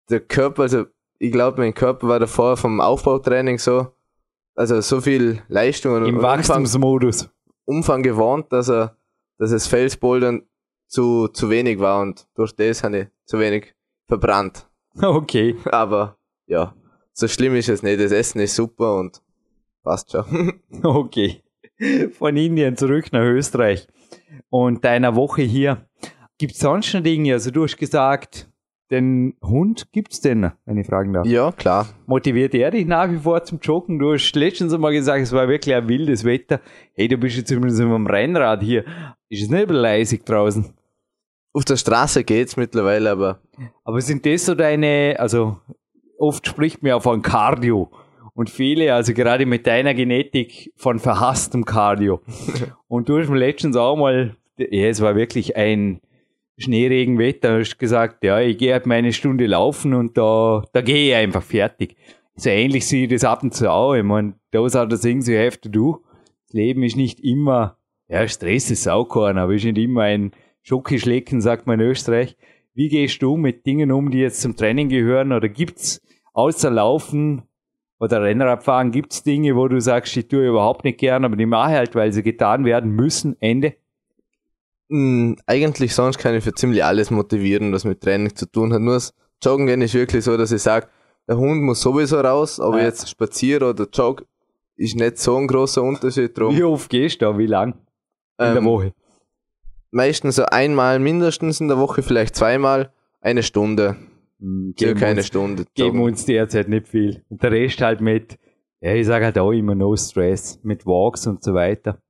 [0.10, 0.86] der Körper, also
[1.18, 3.88] ich glaube, mein Körper war davor vom Aufbautraining so,
[4.56, 7.30] also so viel Leistung und Im Umfang, Wachstumsmodus.
[7.66, 8.98] Umfang gewohnt, dass er,
[9.44, 10.44] dass das Felsbouldern
[10.88, 13.76] zu, zu wenig war und durch das habe ich zu wenig
[14.08, 14.70] verbrannt.
[15.02, 15.58] Okay.
[15.66, 16.74] Aber ja,
[17.12, 18.00] so schlimm ist es nicht.
[18.00, 19.22] Das Essen ist super und
[19.84, 20.62] passt schon.
[20.84, 21.44] Okay.
[22.18, 23.86] Von Indien zurück nach Österreich
[24.50, 25.90] und deiner Woche hier.
[26.38, 27.34] Gibt es sonst noch Dinge?
[27.34, 28.50] Also du hast gesagt,
[28.92, 31.26] den Hund gibt's denn, wenn ich fragen darf.
[31.26, 31.88] ja, klar.
[32.06, 33.98] Motiviert er dich nach wie vor zum Joggen?
[33.98, 36.60] Du hast letztens einmal gesagt, es war wirklich ein wildes Wetter.
[36.94, 38.84] Hey, du bist jetzt zumindest mit dem Rennrad hier.
[39.30, 40.74] Ist es nicht ein bisschen leisig draußen?
[41.54, 43.40] Auf der Straße geht's mittlerweile, aber
[43.84, 45.58] Aber sind das so deine, also
[46.18, 47.90] oft spricht man ja von Cardio
[48.34, 52.22] und viele, also gerade mit deiner Genetik, von verhasstem Cardio.
[52.88, 56.02] und du hast mir letztens auch mal, ja, es war wirklich ein
[56.58, 61.16] Schneeregenwetter, hast gesagt, ja, ich gehe halt meine Stunde laufen und da, da gehe ich
[61.16, 61.96] einfach fertig.
[62.36, 63.96] So ähnlich ich das ab und zu auch.
[63.96, 66.04] Ich meine, da sagt das irgendwie, have to do.
[66.48, 71.42] Das Leben ist nicht immer, ja, Stress ist Saukorn, aber ist nicht immer ein Schokischlecken,
[71.42, 72.38] sagt man in Österreich.
[72.74, 75.32] Wie gehst du mit Dingen um, die jetzt zum Training gehören?
[75.32, 76.02] Oder gibt's
[76.34, 77.44] außer Laufen
[78.00, 81.72] oder Rennradfahren, gibt's Dinge, wo du sagst, ich tue überhaupt nicht gern, aber die mache
[81.72, 83.38] halt, weil sie getan werden müssen?
[83.40, 83.76] Ende?
[84.90, 88.82] Mh, eigentlich sonst kann ich für ziemlich alles motivieren, was mit Training zu tun hat.
[88.82, 90.88] Nur das Joggen gehen ist wirklich so, dass ich sage,
[91.28, 92.84] der Hund muss sowieso raus, ich Ja.
[92.84, 94.26] jetzt spaziere oder jogge,
[94.76, 96.56] ist nicht so ein großer Unterschied drum.
[96.56, 97.38] Wie oft gehst du da?
[97.38, 97.74] Wie lang?
[98.40, 98.94] In der Ähm, Woche?
[99.92, 102.92] Meistens so einmal mindestens in der Woche, vielleicht zweimal,
[103.22, 103.96] eine Stunde.
[104.40, 105.66] Hm, Circa geben eine uns- Stunde.
[105.76, 106.02] Geben joggen.
[106.02, 107.24] uns derzeit nicht viel.
[107.30, 108.38] Und der Rest halt mit,
[108.82, 112.02] ja, ich sage halt auch immer no stress, mit Walks und so weiter.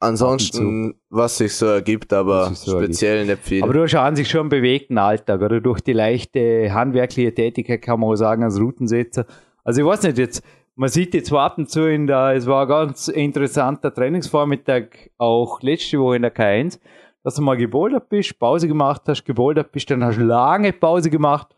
[0.00, 3.64] Ansonsten, was sich so ergibt, aber so speziell nicht viel.
[3.64, 5.60] Aber du hast ja an sich schon einen bewegten Alltag, oder?
[5.60, 9.26] Durch die leichte handwerkliche Tätigkeit kann man auch sagen, als Routensetzer.
[9.64, 10.44] Also ich weiß nicht, jetzt,
[10.76, 15.60] man sieht jetzt ab und zu in der, es war ein ganz interessanter Trainingsvormittag, auch
[15.62, 16.78] letzte Woche in der K1,
[17.24, 21.10] dass du mal gebouldert bist, Pause gemacht hast, gebouldert bist, dann hast du lange Pause
[21.10, 21.48] gemacht.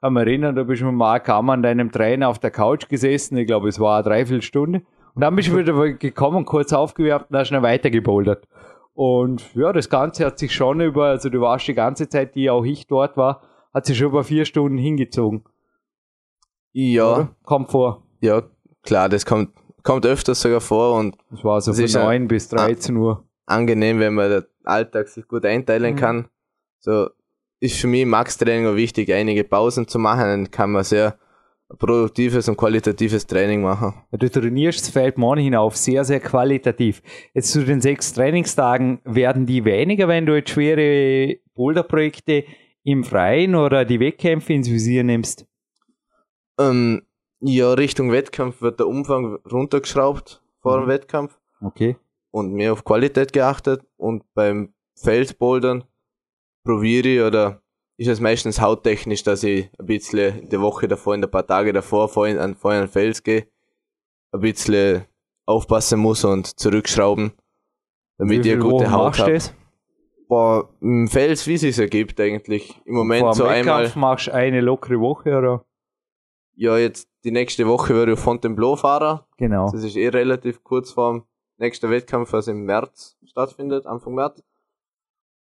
[0.00, 2.88] Kann mich erinnern, da bist du mit Mark Hammer an deinem Trainer auf der Couch
[2.88, 4.82] gesessen, ich glaube, es war eine Dreiviertelstunde.
[5.14, 8.46] Und dann bist du wieder gekommen, kurz aufgewärmt und hast schnell weiter gebouldert.
[8.94, 12.50] Und ja, das Ganze hat sich schon über, also du warst die ganze Zeit, die
[12.50, 15.44] auch ich dort war, hat sich schon über vier Stunden hingezogen.
[16.72, 17.28] ja, Oder?
[17.44, 18.02] Kommt vor.
[18.20, 18.42] ja,
[18.82, 19.50] klar, das kommt,
[19.82, 23.24] kommt öfters sogar vor und Das war so von ist ja- 9 bis 13 Uhr.
[23.46, 25.98] angenehm, wenn man den Alltag sich gut einteilen Mhm.
[25.98, 26.28] kann.
[26.80, 27.08] So
[27.60, 31.18] ist für mich Max-Training auch wichtig, einige Pausen zu machen, dann kann man sehr
[31.78, 33.94] produktives und qualitatives Training machen.
[34.12, 37.02] Du trainierst das Feld morgen hinauf sehr, sehr qualitativ.
[37.34, 42.44] Jetzt zu den sechs Trainingstagen, werden die weniger, wenn du jetzt schwere Boulderprojekte
[42.82, 45.46] im Freien oder die Wettkämpfe ins Visier nimmst?
[46.58, 47.02] Ähm,
[47.40, 50.88] ja, Richtung Wettkampf wird der Umfang runtergeschraubt vor dem Mhm.
[50.88, 51.96] Wettkampf Okay.
[52.30, 55.84] und mehr auf Qualität geachtet und beim Feldbouldern
[56.64, 57.60] probiere ich oder
[57.96, 61.72] ist es meistens hauttechnisch, dass ich ein bisschen der Woche davor, in der paar Tage
[61.72, 63.46] davor vorhin an, an den Fels gehe,
[64.32, 65.04] ein bisschen
[65.46, 67.32] aufpassen muss und zurückschrauben,
[68.18, 69.38] damit ich eine gute Wochen Haut habe.
[70.26, 72.80] Boah, im Fels, wie es sich ergibt eigentlich.
[72.86, 75.64] Im Moment Vor dem so einmal, Wettkampf machst du eine lockere Woche oder?
[76.56, 79.20] ja jetzt die nächste Woche werde ich Fontainebleau fahren.
[79.36, 79.70] Genau.
[79.70, 81.22] Das ist eh relativ kurz vor dem
[81.56, 84.42] nächsten Wettkampf, was im März stattfindet, Anfang März.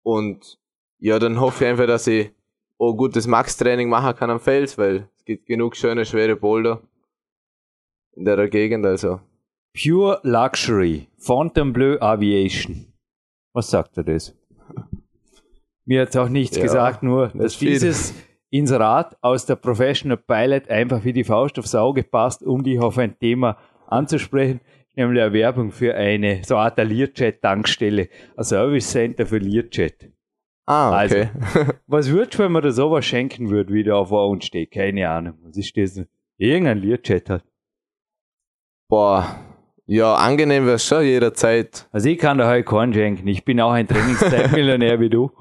[0.04, 0.60] Und
[1.00, 2.32] ja, dann hoffe ich einfach, dass ich
[2.78, 6.82] auch gutes Max-Training machen kann am Fels, weil es gibt genug schöne, schwere Boulder
[8.16, 9.20] in der Gegend, also.
[9.74, 12.94] Pure Luxury, Fontainebleau Aviation.
[13.54, 14.34] Was sagt er das?
[15.86, 18.14] Mir hat auch nichts Ja, gesagt, nur dass dieses
[18.50, 22.98] Inserat aus der Professional Pilot einfach wie die Faust aufs Auge passt, um dich auf
[22.98, 23.58] ein Thema
[23.88, 24.62] anzusprechen,
[24.96, 30.12] nämlich eine Werbung für eine so Art Learjet-Tankstelle, ein Service Center für Learjet.
[30.66, 31.16] Ah, Also.
[31.18, 31.30] okay.
[31.88, 34.72] Was würdest du, wenn man dir sowas schenken würde, wie da vor uns steht?
[34.72, 35.36] Keine Ahnung.
[35.44, 36.02] Was ist das?
[36.38, 37.44] Irgendein Learjet halt.
[38.88, 39.36] Boah,
[39.88, 41.88] ja, angenehm wäre schon jederzeit.
[41.92, 43.28] Also ich kann da halt keinen schenken.
[43.28, 45.32] Ich bin auch ein Trainingszeitmillionär wie du.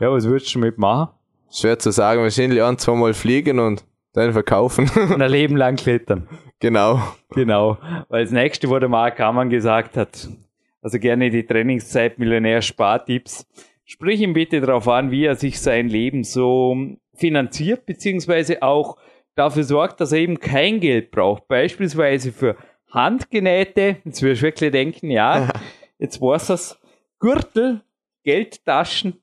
[0.00, 1.08] Ja, was würdest du mitmachen?
[1.50, 4.90] Schwer zu sagen, wahrscheinlich ein, zweimal fliegen und dann verkaufen.
[5.14, 6.28] Und ein Leben lang klettern.
[6.58, 7.00] genau.
[7.30, 7.78] Genau.
[8.08, 10.28] Weil das nächste, wo der Mark Hamann gesagt hat,
[10.82, 13.46] also gerne die Trainingszeit-Millionär-Spartipps.
[13.92, 16.76] Sprich ihm bitte darauf an, wie er sich sein Leben so
[17.12, 18.96] finanziert, beziehungsweise auch
[19.34, 21.48] dafür sorgt, dass er eben kein Geld braucht.
[21.48, 22.56] Beispielsweise für
[22.88, 25.48] handgenähte, jetzt wirst du wirklich denken, ja,
[25.98, 26.78] jetzt war's das,
[27.18, 27.82] Gürtel,
[28.22, 29.20] Geldtaschen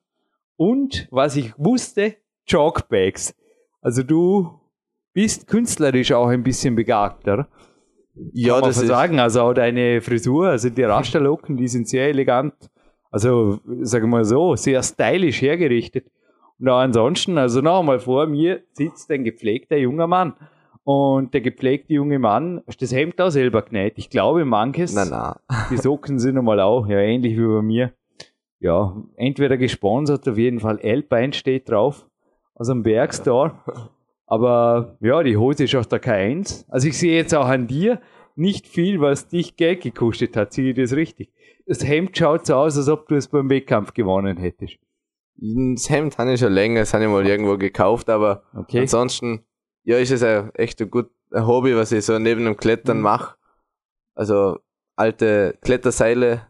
[0.58, 3.34] und, was ich wusste, Chalkbags.
[3.80, 4.60] Also du
[5.14, 7.48] bist künstlerisch auch ein bisschen begabt, oder?
[8.34, 9.20] Ja, Kann man das ist, sagen.
[9.22, 12.54] Also auch deine Frisur, also die Rasterlocken, die sind sehr elegant.
[13.12, 16.12] Also, sagen wir mal so, sehr stylisch hergerichtet.
[16.60, 20.34] Und auch ansonsten, also noch einmal vor mir sitzt ein gepflegter junger Mann.
[20.84, 23.96] Und der gepflegte junge Mann, hast das Hemd auch selber genäht.
[23.98, 25.40] Ich glaube, manches, na, na.
[25.70, 27.94] die Socken sind einmal auch, ja, ähnlich wie bei mir.
[28.60, 32.08] Ja, entweder gesponsert, auf jeden Fall Alpine steht drauf,
[32.56, 33.60] aus einem Bergstore.
[34.26, 36.66] Aber ja, die Hose ist auch der K1.
[36.70, 38.00] Also ich sehe jetzt auch an dir
[38.36, 40.54] nicht viel, was dich Geld gekostet hat.
[40.54, 41.32] Sehe ich das richtig?
[41.68, 44.78] Das Hemd schaut so aus, als ob du es beim Wettkampf gewonnen hättest.
[45.36, 48.80] Das Hemd habe ich schon länger, das habe ich mal irgendwo gekauft, aber Okay.
[48.82, 49.44] ansonsten,
[49.84, 52.98] ja, ist es ein echt ein gut ein Hobby, was ich so neben dem Klettern
[52.98, 53.04] Mhm.
[53.04, 53.36] mache.
[54.16, 54.60] Also
[54.96, 56.48] alte Kletterseile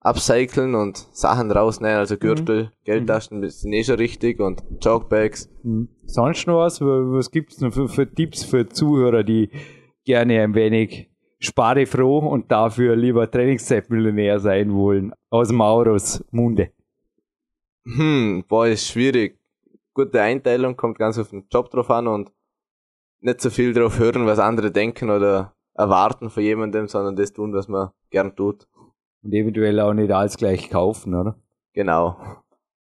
[0.00, 5.48] upcyclen und Sachen rausnehmen, also Gürtel, Geldtaschen sind eh schon richtig und Chalkbags.
[5.62, 5.88] Hm.
[6.06, 6.80] Sonst noch was?
[6.80, 9.50] Was gibt's noch für, für Tipps für Zuhörer, die
[10.04, 11.10] gerne ein wenig
[11.44, 15.12] sparefroh und dafür lieber Trainingszeitmillionär sein wollen?
[15.30, 16.70] Aus Mauros Munde.
[17.84, 19.38] Hm, boah, ist schwierig.
[19.92, 22.32] Gute Einteilung kommt ganz auf den Job drauf an und
[23.20, 27.52] nicht so viel drauf hören, was andere denken oder erwarten von jemandem, sondern das tun,
[27.54, 28.66] was man gern tut.
[29.22, 31.36] Und eventuell auch nicht alles gleich kaufen, oder?
[31.72, 32.18] Genau.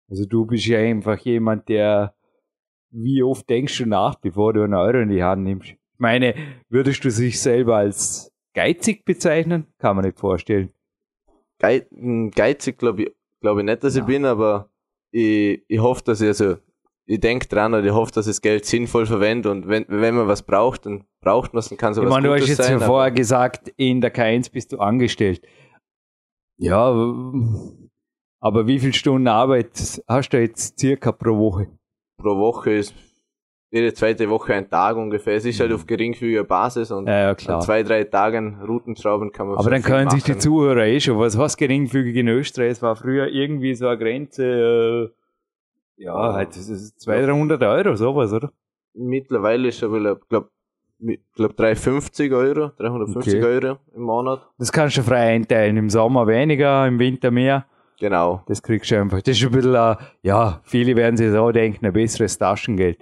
[0.09, 2.15] Also du bist ja einfach jemand, der,
[2.91, 5.71] wie oft denkst du nach, bevor du einen Euro in die Hand nimmst?
[5.71, 6.35] Ich meine,
[6.69, 9.67] würdest du dich selber als geizig bezeichnen?
[9.79, 10.71] Kann man nicht vorstellen.
[11.59, 11.87] Gei
[12.35, 14.01] geizig glaube ich, glaub ich nicht, dass Ja.
[14.01, 14.69] ich bin, aber
[15.13, 16.57] ich, ich hoffe, dass ich also,
[17.07, 20.15] ich denke dran und ich hoffe, dass ich das Geld sinnvoll verwende und wenn, wenn
[20.15, 22.41] man was braucht, dann braucht man es, dann kann es Ich was meine, du hast
[22.41, 22.81] Gutes jetzt sein.
[22.81, 25.47] ja vorher gesagt, in der K1 bist du angestellt.
[26.59, 26.91] Ja,
[28.41, 31.69] aber wie viele Stunden Arbeit hast du jetzt circa pro Woche?
[32.19, 32.95] pro Woche ist
[33.73, 35.35] jede zweite Woche ein Tag ungefähr.
[35.35, 39.49] Es ist halt auf geringfügiger Basis und Ja, ja an zwei, drei Tagen Routenschrauben kann
[39.49, 40.41] man Aber dann können sich die machen.
[40.41, 42.73] Zuhörer eh schon, was heißt geringfügig in Österreich?
[42.73, 45.11] Es war früher irgendwie so eine Grenze,
[45.99, 47.31] äh, ja, halt, das ist 200,
[47.61, 48.53] 300 Euro, sowas, oder?
[48.93, 50.51] Mittlerweile ist aber, ich glaube,
[51.35, 53.45] glaub 350 Euro, 350 Okay.
[53.45, 54.47] Euro im Monat.
[54.59, 55.79] Das kannst du frei einteilen.
[55.79, 57.65] Im Sommer weniger, im Winter mehr.
[57.99, 58.43] Genau.
[58.47, 59.23] Das kriegst du einfach.
[59.23, 62.99] Das ist ein bisschen, äh, ja, viele werden sich so denken, ein besseres Taschengeld.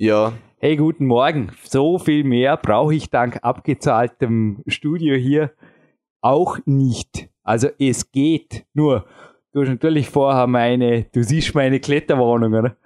[0.00, 5.50] Ja, hey, guten Morgen, so viel mehr brauche ich dank abgezahltem Studio hier
[6.20, 7.28] auch nicht.
[7.42, 9.06] Also es geht, nur
[9.52, 12.76] du hast natürlich vorher meine, du siehst meine Kletterwarnung, oder?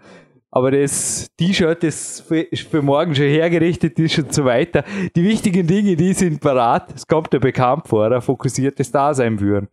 [0.51, 4.83] Aber das T-Shirt ist für, morgen schon hergerichtet ist und so weiter.
[5.15, 6.95] Die wichtigen Dinge, die sind parat.
[6.95, 9.69] Es kommt dir bekannt vor, ein fokussiertes Dasein führen.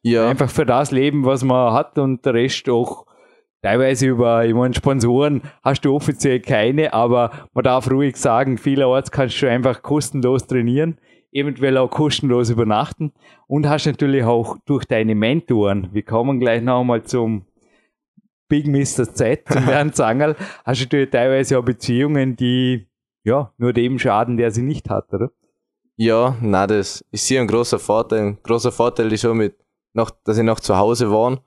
[0.00, 0.26] Ja.
[0.26, 3.04] Einfach für das Leben, was man hat und der Rest auch
[3.62, 9.10] teilweise über, ich meine, Sponsoren hast du offiziell keine, aber man darf ruhig sagen, vielerorts
[9.10, 10.98] kannst du einfach kostenlos trainieren,
[11.32, 13.12] eventuell auch kostenlos übernachten
[13.46, 17.44] und hast natürlich auch durch deine Mentoren, wir kommen gleich nochmal zum
[18.48, 19.12] Big Mr.
[19.12, 22.88] Z, zum Herrn Zangerl, hast du natürlich teilweise auch Beziehungen, die
[23.24, 25.30] ja nur dem schaden, der sie nicht hat, oder?
[25.96, 28.20] Ja, na das ist hier ein großer Vorteil.
[28.20, 29.56] Ein großer Vorteil ist schon mit,
[29.94, 31.42] noch, dass ich noch zu Hause war.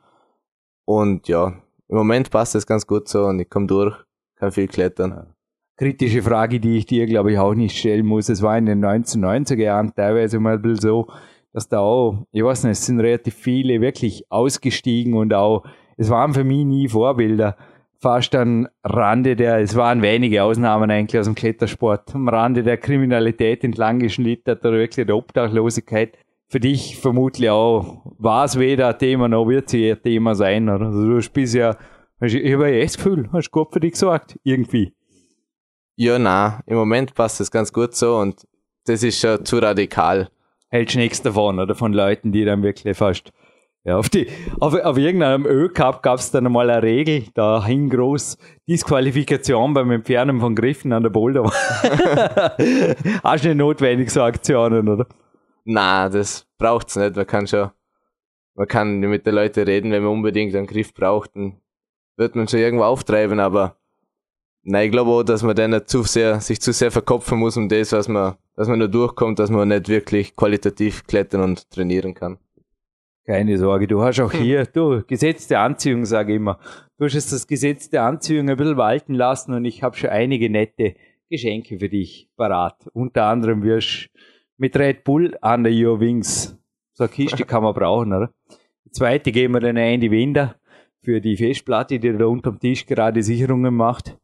[0.83, 1.53] Und ja,
[1.91, 3.95] im Moment passt es ganz gut so und ich komme durch,
[4.37, 5.33] kann viel klettern.
[5.77, 8.29] Kritische Frage, die ich dir, glaube ich, auch nicht stellen muss.
[8.29, 11.07] Es war in den 1990er Jahren teilweise mal so,
[11.53, 15.65] dass da auch, ich weiß nicht, es sind relativ viele wirklich ausgestiegen und auch
[15.97, 17.57] es waren für mich nie Vorbilder.
[17.99, 22.77] Fast am Rande der, es waren wenige Ausnahmen eigentlich aus dem Klettersport, am Rande der
[22.77, 26.17] Kriminalität entlang geschlittert oder wirklich der Obdachlosigkeit.
[26.51, 30.67] Für dich vermutlich auch, war es weder ein Thema noch wird es ein Thema sein.
[30.67, 30.87] Oder?
[30.87, 31.77] Also du hast bisher,
[32.19, 34.93] ich habe ja das Gefühl, hast Gott für dich gesagt, irgendwie.
[35.95, 38.45] Ja, na, im Moment passt es ganz gut so und
[38.85, 40.27] das ist schon zu radikal.
[40.67, 41.73] Hältst nichts davon, oder?
[41.73, 43.31] Von Leuten, die dann wirklich fast
[43.85, 44.27] ja, auf, die,
[44.59, 48.37] auf, auf irgendeinem Ö-Cup gab es dann einmal eine Regel, da hing groß
[48.67, 51.45] Disqualifikation beim Entfernen von Griffen an der Boulder.
[53.23, 55.07] Hast du nicht notwendig so Aktionen, oder?
[55.63, 57.15] Na, das braucht's nicht.
[57.15, 57.71] Man kann schon,
[58.55, 61.57] man kann mit den Leuten reden, wenn man unbedingt einen Griff braucht, dann
[62.17, 63.77] wird man schon irgendwo auftreiben, aber
[64.63, 67.57] nein, ich glaube auch, dass man dann nicht zu sehr, sich zu sehr verkopfen muss
[67.57, 71.69] um das, was man, dass man nur durchkommt, dass man nicht wirklich qualitativ klettern und
[71.71, 72.37] trainieren kann.
[73.25, 76.59] Keine Sorge, du hast auch hier, du, gesetzte Anziehung, sage ich immer.
[76.97, 80.09] Du hast jetzt das Gesetz der Anziehung ein bisschen walten lassen und ich habe schon
[80.09, 80.95] einige nette
[81.29, 82.89] Geschenke für dich parat.
[82.93, 84.09] Unter anderem wirst
[84.61, 86.55] mit Red Bull under your wings.
[86.93, 88.29] So eine Kiste kann man brauchen, oder?
[88.85, 90.55] Die zweite geben wir dann ein die Winder
[91.01, 94.15] für die Festplatte, die da unterm Tisch gerade Sicherungen macht.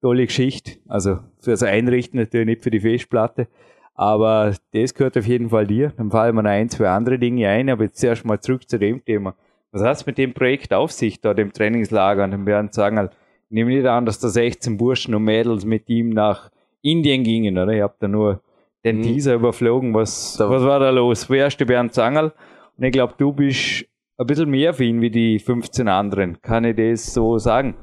[0.00, 0.78] Tolle Geschichte.
[0.86, 3.48] Also fürs Einrichten natürlich nicht für die Festplatte.
[3.94, 5.92] Aber das gehört auf jeden Fall dir.
[5.96, 7.68] Dann fallen mir noch ein, zwei andere Dinge ein.
[7.68, 9.34] Aber jetzt zuerst mal zurück zu dem Thema.
[9.72, 12.22] Was hast du mit dem Projekt auf sich, da dem Trainingslager?
[12.22, 13.16] Und dann werden sagen, halt,
[13.48, 17.58] ich nehme nicht an, dass da 16 Burschen und Mädels mit ihm nach Indien gingen,
[17.58, 17.72] oder?
[17.72, 18.40] Ich habe da nur
[18.84, 19.02] den Mhm.
[19.02, 19.94] Teaser überflogen.
[19.94, 21.28] Was, Da- was war da los?
[21.30, 22.32] Wer ist der Bernd Zangerl?
[22.76, 23.84] Und ich glaube, du bist
[24.18, 26.40] ein bisschen mehr für ihn wie die 15 anderen.
[26.42, 27.76] Kann ich das so sagen?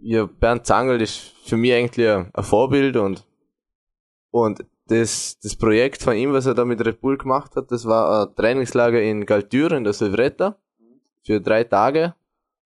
[0.00, 3.24] Ja, Bernd Zangel ist für mich eigentlich ein, Vorbild und,
[4.30, 7.86] und das, das Projekt von ihm, was er da mit Red Bull gemacht hat, das
[7.86, 10.56] war ein Trainingslager in Galtür in der Silvretta
[11.24, 12.14] für drei Tage.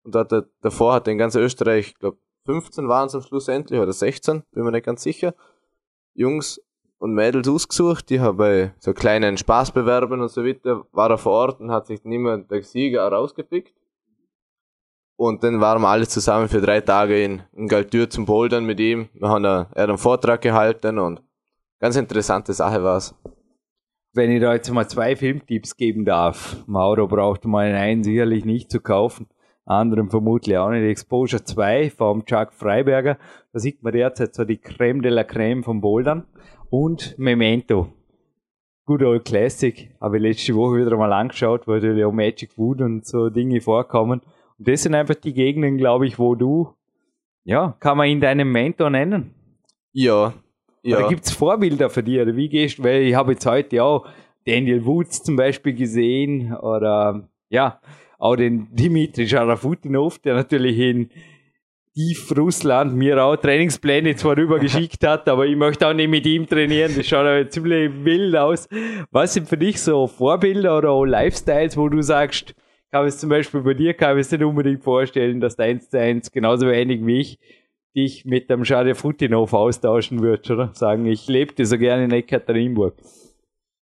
[0.03, 3.47] Und hat, davor hat er in ganz Österreich, ich glaube 15 waren es am Schluss
[3.47, 5.33] endlich oder 16, bin mir nicht ganz sicher,
[6.13, 6.61] Jungs
[7.03, 11.33] und Mädels ausgesucht, die haben bei so kleinen Spaßbewerben und so weiter, war er vor
[11.33, 13.75] Ort und hat sich niemand der Sieger rausgepickt.
[15.17, 18.79] Und dann waren wir alle zusammen für drei Tage in, in Galtür zum Bouldern mit
[18.79, 19.09] ihm.
[19.15, 21.21] Wir haben da, er hat einen Vortrag gehalten und
[21.81, 23.13] ganz interessante Sache war's.
[24.13, 28.71] Wenn ich da jetzt mal zwei Filmtipps geben darf, Mauro braucht mal einen sicherlich nicht
[28.71, 29.27] zu kaufen,
[29.65, 30.83] anderen vermutlich auch nicht.
[30.83, 33.17] Exposure 2 vom Chuck Freiberger,
[33.51, 36.27] da sieht man derzeit so die Creme de la Creme vom Bouldern
[36.73, 37.87] und Memento.
[38.87, 42.81] Good Old Classic, habe ich letzte Woche wieder mal angeschaut, weil natürlich auch Magic Wood
[42.81, 44.21] und so Dinge vorkommen.
[44.57, 46.73] Und das sind einfach die Gegenden, glaube ich, wo du,
[47.43, 49.35] ja, kann man ihn deinen Mentor nennen?
[49.91, 50.33] Ja,
[50.81, 50.97] ja.
[50.97, 52.19] Oder gibt es Vorbilder für dich?
[52.19, 52.83] Oder wie gehst du?
[52.85, 54.07] Weil ich habe jetzt heute auch
[54.43, 57.81] Daniel Woods zum Beispiel gesehen oder ja,
[58.17, 61.11] auch den Dimitri Scharafutinov, der natürlich in
[61.93, 66.25] tief Russland mir auch Trainingspläne zwar rüber geschickt hat, aber ich möchte auch nicht mit
[66.25, 66.91] ihm trainieren.
[66.95, 68.67] Das schaut aber ziemlich wild aus.
[69.11, 72.55] Was sind für dich so Vorbilder oder auch Lifestyles, wo du sagst,
[72.91, 75.89] kann es zum Beispiel bei dir, kann ich es nicht unbedingt vorstellen, dass du eins
[75.89, 77.39] zu eins genauso wenig wie ich
[77.95, 80.71] dich mit dem Schade Futinov austauschen würdest, oder?
[80.73, 82.95] Sagen, ich lebte so gerne in Ekaterinburg.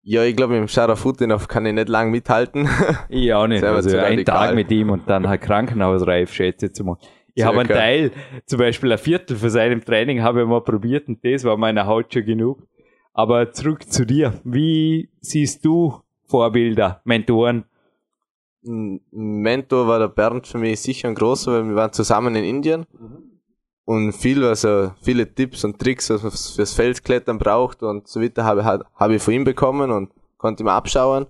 [0.01, 2.70] ja, ich glaube, im Scharafutinov kann ich nicht lang mithalten.
[3.10, 3.64] Ich auch nicht.
[3.64, 4.24] Also ein.
[4.24, 6.97] Tag mit ihm und dann halt krankenhausreif, schätze ich mal.
[7.38, 7.69] Ich habe einen.
[7.69, 8.11] Teil,
[8.45, 11.85] zum Beispiel ein Viertel von seinem Training habe ich mal probiert und das war meiner
[11.85, 12.63] Haut schon genug.
[13.13, 14.33] Aber zurück zu dir.
[14.43, 17.65] Wie siehst du Vorbilder, Mentoren?
[18.65, 22.43] Ein Mentor war der Bernd für mich sicher ein großer, weil wir waren zusammen in
[22.43, 22.85] Indien.
[23.85, 28.43] und viel, also viele Tipps und Tricks, was man fürs Feldklettern braucht und so weiter,
[28.43, 31.27] habe, habe ich von ihm bekommen und konnte ihm abschauen.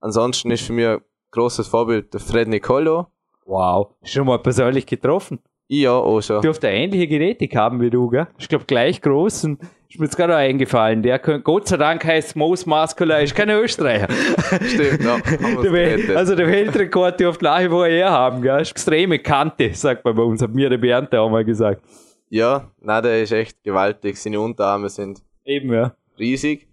[0.00, 1.00] Ansonsten ist für mich ein
[1.32, 3.08] großes Vorbild der Fred Nicolo.
[3.44, 3.94] Wow.
[4.02, 5.38] Schon mal persönlich getroffen?
[5.66, 6.42] Ja, auch schon.
[6.42, 8.26] Dürfte ähnliche Genetik haben wie du, gell?
[8.38, 11.02] Ich glaube gleich groß und ist mir jetzt gerade eingefallen.
[11.02, 14.08] Der Gott sei Dank heißt Most Muscular, ist kein Österreicher.
[14.66, 15.18] Stimmt, ja.
[15.62, 18.60] der Wel also der Weltrekord dürfte nach wie vor er haben, gell?
[18.60, 21.82] Extreme Kante, sagt man bei uns, hat mir der Bernd auch mal gesagt.
[22.28, 24.20] Ja, na, der ist echt gewaltig.
[24.20, 25.94] Seine Unterarme sind Eben, ja.
[26.18, 26.68] riesig.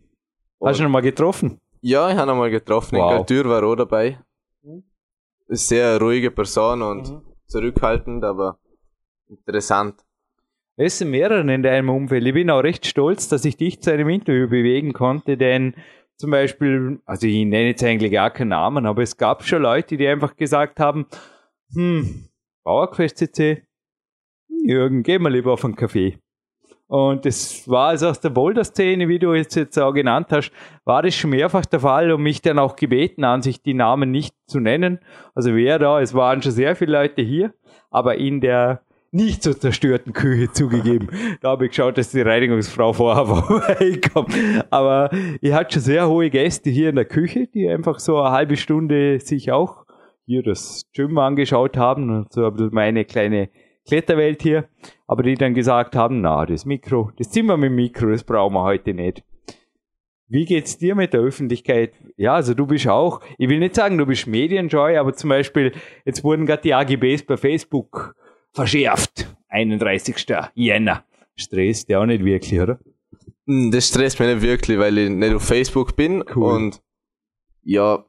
[0.64, 1.60] Hast du ihn noch mal getroffen?
[1.82, 2.98] Ja, ich habe ihn mal getroffen.
[2.98, 3.12] Wow.
[3.12, 4.20] In Galtür war auch dabei.
[5.52, 7.22] Ist sehr ruhige Person und Mhm.
[7.47, 8.58] zurückhaltend, aber
[9.28, 9.95] interessant.
[10.78, 12.26] Es sind mehrere in deinem Umfeld.
[12.26, 15.76] Ich bin auch recht stolz, dass ich dich zu einem Interview bewegen konnte, denn
[16.16, 19.97] zum Beispiel, also ich nenne jetzt eigentlich gar keinen Namen, aber es gab schon Leute,
[19.97, 21.06] die einfach gesagt haben,
[21.74, 22.30] hm,
[22.64, 23.64] Bauerquest CC,
[24.64, 26.18] Jürgen, geh mal lieber auf einen Kaffee.
[26.92, 30.52] Und das war also aus der Boulder-Szene, wie du es jetzt auch genannt hast,
[30.84, 34.12] war das schon mehrfach der Fall und mich dann auch gebeten, an sich die Namen
[34.12, 35.00] nicht zu nennen.
[35.34, 37.54] Also wer da, es waren schon sehr viele Leute hier,
[37.92, 41.08] aber in der nicht so zerstörten Küche zugegeben.
[41.39, 44.36] Da habe ich geschaut, dass die Reinigungsfrau vorher vorbeikommt.
[44.70, 48.32] Aber ich hatte schon sehr hohe Gäste hier in der Küche, die einfach so eine
[48.32, 49.86] halbe Stunde sich auch
[50.26, 53.48] hier das Gym angeschaut haben und so ein bisschen meine kleine
[53.88, 54.68] Kletterwelt hier.
[55.08, 58.54] Aber die dann gesagt haben, na, das Mikro, das Zimmer mit dem Mikro, das brauchen
[58.54, 59.24] wir heute nicht.
[60.28, 61.94] Wie geht's dir mit der Öffentlichkeit?
[62.16, 65.74] Ja, also du bist auch, ich will nicht sagen, du bist Medienjoy, aber zum Beispiel,
[66.06, 68.16] jetzt wurden gerade die AGBs bei Facebook
[68.54, 69.28] verschärft.
[69.50, 70.26] 31.
[70.54, 71.04] Jänner.
[71.36, 72.80] Stresst ja auch nicht wirklich, oder?
[73.46, 76.54] Hm, Das stresst mich nicht wirklich, weil ich nicht auf Facebook bin Cool.
[76.54, 76.82] und
[77.64, 78.06] ja,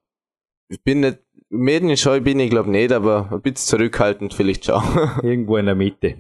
[0.69, 1.19] ich bin nicht,
[1.53, 4.83] medienscheu bin ich glaube nicht, aber ein bisschen zurückhaltend vielleicht schon.
[5.23, 6.17] Irgendwo in der Mitte.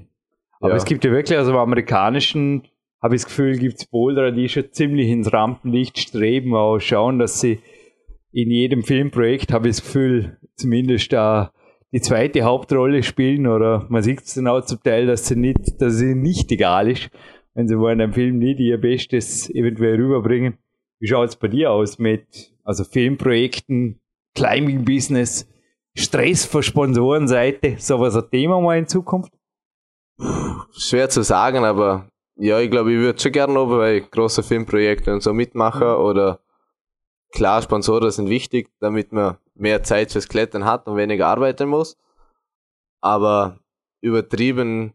[0.60, 0.76] Aber Ja.
[0.76, 2.62] es gibt ja wirklich, also im amerikanischen,
[3.02, 7.18] habe ich das Gefühl, gibt es Boulderer, die schon ziemlich ins Rampenlicht streben, auch schauen,
[7.18, 7.58] dass sie
[8.30, 11.52] in jedem Filmprojekt, habe ich das Gefühl, zumindest da
[11.92, 15.80] die zweite Hauptrolle spielen oder man sieht es dann auch zum Teil, dass sie nicht,
[15.80, 17.10] dass sie nicht egal ist,
[17.54, 20.54] wenn sie wollen einem Film nicht ihr Bestes eventuell rüberbringen.
[21.00, 24.00] Wie schaut es bei dir aus mit also Filmprojekten,
[24.34, 25.48] Climbing Business,
[25.94, 29.32] Stress von Sponsorenseite, sowas ein Thema mal in Zukunft?
[30.72, 35.14] Schwer zu sagen, aber ja, ich glaube, ich würde schon gerne noch bei großen Filmprojekten
[35.14, 36.40] und so mitmachen oder
[37.32, 41.98] klar, Sponsoren sind wichtig, damit man mehr Zeit fürs Klettern hat und weniger arbeiten muss.
[43.00, 43.58] Aber
[44.00, 44.94] übertrieben,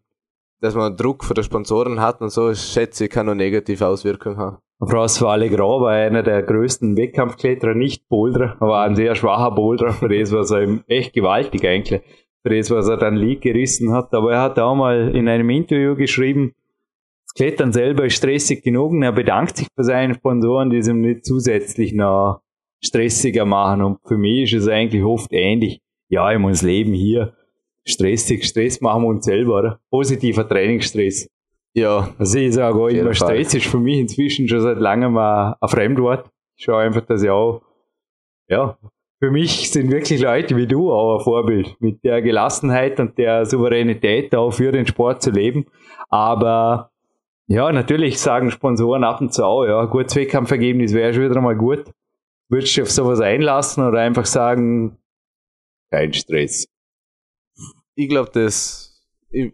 [0.61, 4.37] dass man Druck von den Sponsoren hat und so, schätze ich, kann nur negative Auswirkungen
[4.37, 4.57] haben.
[4.79, 10.07] François Allegro war einer der größten Wettkampfkletterer, nicht Boulderer, aber ein sehr schwacher Boulderer, für
[10.07, 12.01] das war er echt gewaltig eigentlich,
[12.43, 14.13] für das, was er dann League gerissen hat.
[14.13, 16.53] Aber er hat auch mal in einem Interview geschrieben,
[17.25, 20.87] das Klettern selber ist stressig genug und er bedankt sich bei seinen Sponsoren, die es
[20.87, 22.41] ihm nicht zusätzlich noch
[22.83, 23.81] stressiger machen.
[23.81, 25.81] Und für mich ist es eigentlich oft ähnlich.
[26.09, 27.33] Ja, ich muss leben hier.
[27.83, 29.79] Stressig, Stress machen wir uns selber, oder?
[29.89, 31.27] Positiver Trainingsstress.
[31.77, 33.13] Ja, Also ich sage auch immer.
[33.13, 36.27] Stress ist für mich inzwischen schon seit langem ein, ein Fremdwort.
[36.55, 37.61] Ich schaue einfach, dass ich auch,
[38.47, 38.79] ja,
[39.19, 43.45] für mich sind wirklich Leute wie du auch ein Vorbild, mit der Gelassenheit und der
[43.45, 45.67] Souveränität auch für den Sport zu leben.
[46.09, 46.89] Aber
[47.45, 51.55] ja, natürlich sagen Sponsoren ab und zu auch, ja, gutes Wettkampfergebnis wäre schon wieder mal
[51.55, 51.85] gut.
[52.49, 54.97] Würdest du dich auf sowas einlassen oder einfach sagen,
[55.91, 56.67] kein Stress?
[57.93, 58.99] ich glaube, das
[59.29, 59.53] ich,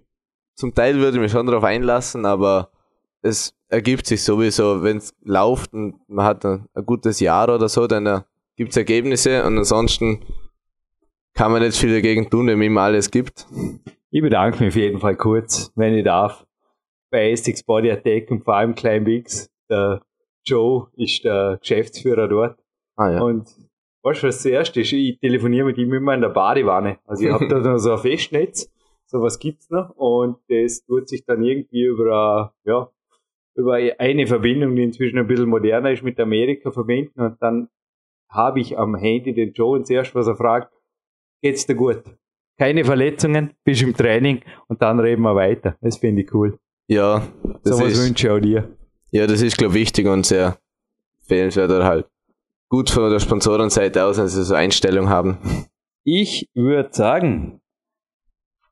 [0.55, 2.69] zum Teil würde ich mich schon darauf einlassen, aber
[3.21, 7.69] es ergibt sich sowieso, wenn es läuft und man hat ein, ein gutes Jahr oder
[7.69, 8.21] so, dann äh,
[8.55, 10.19] gibt es Ergebnisse und ansonsten
[11.33, 13.47] kann man nicht viel dagegen tun, wenn man ihm alles gibt.
[14.11, 16.45] Ich bedanke mich auf jeden Fall kurz, wenn ich darf,
[17.09, 19.49] bei Essex Body Attack und vor allem Klein Bigs.
[19.69, 20.01] Der
[20.45, 22.59] Joe ist der Geschäftsführer dort.
[22.95, 23.21] Ah ja.
[23.21, 23.49] Und
[24.03, 24.93] weißt du, was zuerst ist?
[24.93, 26.99] Ich telefoniere mit ihm immer in der Badewanne.
[27.07, 28.69] Also ich habe da so ein Festnetz,
[29.13, 29.91] sowas gibt's noch.
[29.91, 32.89] Und das tut sich dann irgendwie über, ja,
[33.55, 37.21] über eine Verbindung, die inzwischen ein bisschen moderner ist, mit Amerika verbinden.
[37.21, 37.69] Und dann
[38.29, 40.73] habe ich am Handy den Joe und zuerst, was er fragt,
[41.41, 42.03] geht's dir gut?
[42.57, 45.77] Keine Verletzungen, bist im Training und dann reden wir weiter.
[45.81, 46.57] Das finde ich cool.
[46.87, 47.27] Ja,
[47.63, 48.75] das So was ist, wünsche ich auch dir.
[49.11, 50.57] ja, das ist, glaube ich, wichtig und sehr
[51.21, 52.07] empfehlenswert oder halt
[52.69, 55.37] gut von der Sponsorenseite aus, wenn sie so Einstellung haben.
[56.03, 57.61] Ich würde sagen,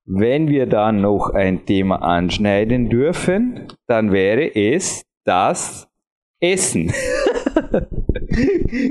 [0.05, 5.87] wenn wir da noch ein Thema anschneiden dürfen, dann wäre es das
[6.39, 6.91] Essen.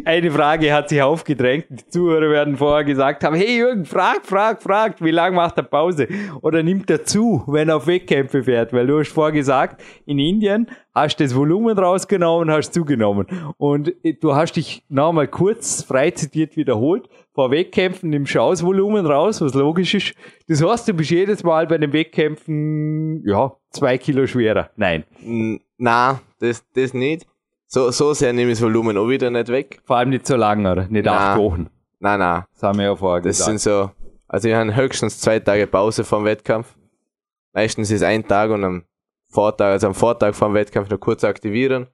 [0.04, 1.66] Eine Frage hat sich aufgedrängt.
[1.70, 5.64] Die Zuhörer werden vorher gesagt haben, hey Jürgen, frag, frag, frag, wie lange macht er
[5.64, 6.06] Pause?
[6.42, 8.72] Oder nimmt er zu, wenn er auf Wettkämpfe fährt?
[8.72, 13.26] Weil du hast vorher gesagt, in Indien hast du das Volumen rausgenommen, hast zugenommen.
[13.56, 17.08] Und du hast dich nochmal kurz frei zitiert wiederholt.
[17.32, 20.14] Vor Wettkämpfen nimmst du das Volumen raus, was logisch ist.
[20.48, 24.70] Das heißt, du bist jedes Mal bei den Wettkämpfen, ja, zwei Kilo schwerer.
[24.76, 25.04] Nein.
[25.78, 27.26] Na, das, das nicht.
[27.66, 29.80] So, so sehr nehme ich das Volumen auch wieder nicht weg.
[29.84, 30.88] Vor allem nicht so lang, oder?
[30.88, 31.38] Nicht acht Nein.
[31.38, 31.70] Wochen.
[32.00, 32.44] Nein, nein.
[32.52, 33.46] Das haben wir ja vorher Das gesagt.
[33.46, 33.90] sind so,
[34.26, 36.74] also ich habe höchstens zwei Tage Pause vom Wettkampf.
[37.52, 38.84] Meistens ist ein Tag und am
[39.28, 41.86] Vortag, also am Vortag vom Wettkampf noch kurz aktivieren,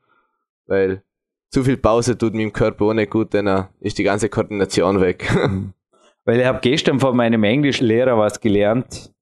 [0.66, 1.02] weil
[1.50, 5.30] zu viel Pause tut meinem Körper auch nicht gut, dann ist die ganze Koordination weg.
[6.24, 9.12] Weil ich habe gestern von meinem Englischlehrer was gelernt.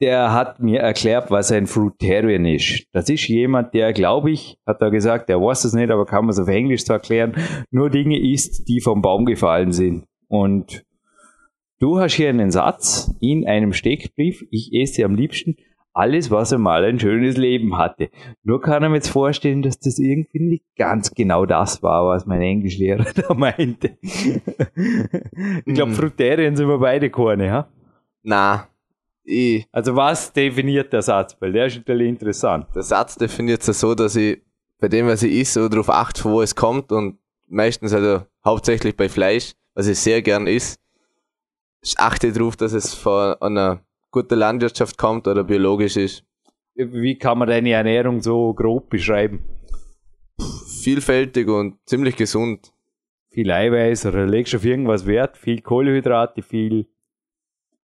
[0.00, 2.86] Der hat mir erklärt, was ein Fruitarian ist.
[2.92, 6.24] Das ist jemand, der, glaube ich, hat er gesagt, der weiß es nicht, aber kann
[6.24, 7.36] man es auf Englisch zu erklären,
[7.70, 10.06] nur Dinge isst, die vom Baum gefallen sind.
[10.26, 10.84] Und
[11.78, 15.54] du hast hier einen Satz in einem Steckbrief, ich esse am liebsten
[15.94, 18.10] alles, was einmal ein schönes Leben hatte.
[18.42, 22.24] Nur kann er mir jetzt vorstellen, dass das irgendwie nicht ganz genau das war, was
[22.26, 23.98] mein Englischlehrer da meinte.
[24.02, 25.96] ich glaube, Mhm.
[25.96, 27.68] Fruiterien sind wir beide keine, ha?
[28.22, 28.68] Na,
[29.24, 31.36] ich, Also was definiert der Satz?
[31.40, 32.66] Weil der ist natürlich interessant.
[32.74, 34.40] der Satz definiert es so, dass ich
[34.80, 37.18] bei dem, was ich esse, darauf achte, von wo es kommt und
[37.48, 40.76] meistens also hauptsächlich bei Fleisch, was ich sehr gern esse,
[41.82, 43.80] ich achte darauf, dass es von einer
[44.12, 46.24] guten Landwirtschaft kommt oder biologisch ist.
[46.74, 49.42] Wie kann man deine Ernährung so grob beschreiben?
[50.82, 52.72] Vielfältig und ziemlich gesund.
[53.30, 55.36] Viel Eiweiß oder legst du auf irgendwas Wert?
[55.36, 56.86] Viel Kohlenhydrate, viel,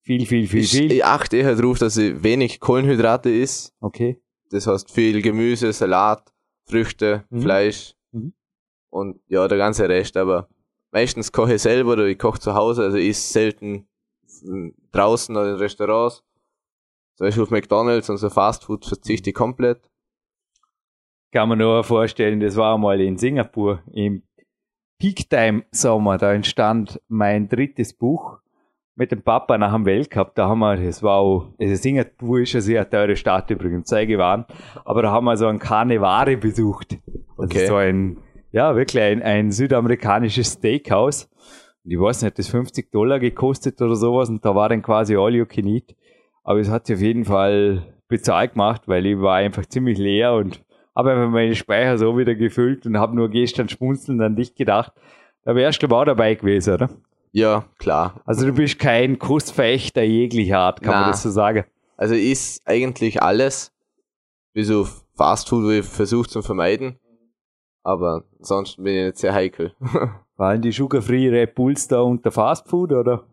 [0.03, 0.93] viel, viel, viel, Ich, viel.
[0.93, 3.75] ich achte eher darauf, dass ich wenig Kohlenhydrate isst.
[3.81, 4.21] Okay.
[4.51, 6.33] Das heißt viel Gemüse, Salat,
[6.65, 7.41] Früchte, Mhm.
[7.43, 8.33] Fleisch Mhm.
[8.91, 10.17] und ja, der ganze Rest.
[10.17, 10.49] Aber
[10.91, 12.83] meistens koche ich selber oder ich koche zu Hause.
[12.85, 13.87] Also ich selten
[14.43, 14.69] mm,
[14.99, 16.25] draußen oder in Restaurants.
[17.17, 19.81] Zum Beispiel auf McDonalds und so Fast Food verzichte ich komplett.
[21.33, 24.23] Kann man nur vorstellen, das war mal in Singapur im
[24.99, 26.17] Peak Time Sommer.
[26.19, 28.39] Da entstand mein drittes Buch
[28.95, 30.35] mit dem Papa nach dem Weltcup.
[30.35, 34.07] Da haben wir, das war auch, also Singapur ist eine sehr teure Stadt übrigens, sei
[34.07, 34.47] gewarnt.
[34.85, 36.93] Aber da haben wir so ein Carnevare besucht.
[36.93, 37.63] Das Okay.
[37.63, 38.19] ist so ein,
[38.51, 41.29] ja, wirklich ein, ein südamerikanisches Steakhouse.
[41.89, 45.17] Und ich weiß nicht, das 50 Dollar gekostet oder sowas und da war dann quasi
[45.17, 45.97] all you can eat.
[46.45, 50.35] Aber es hat sich auf jeden Fall bezahlt gemacht, weil ich war einfach ziemlich leer
[50.35, 50.63] und
[50.95, 54.93] habe einfach meine Speicher so wieder gefüllt und habe nur gestern schmunzelnd an dich gedacht.
[55.45, 56.91] Da wärst du ich, auch dabei gewesen, oder?
[57.33, 58.21] Ja, klar.
[58.27, 61.11] Also du bist kein Kussverächter jeglicher Art, kann man Na.
[61.13, 61.65] das so sagen.
[61.97, 63.73] Also esse eigentlich alles,
[64.53, 66.99] bis auf Fast Food, wo ich versuche zu vermeiden.
[67.83, 69.73] Aber sonst bin ich nicht sehr heikel.
[70.39, 73.25] Allem die Sugar-Free Red Bulls da unter Fast Food, oder?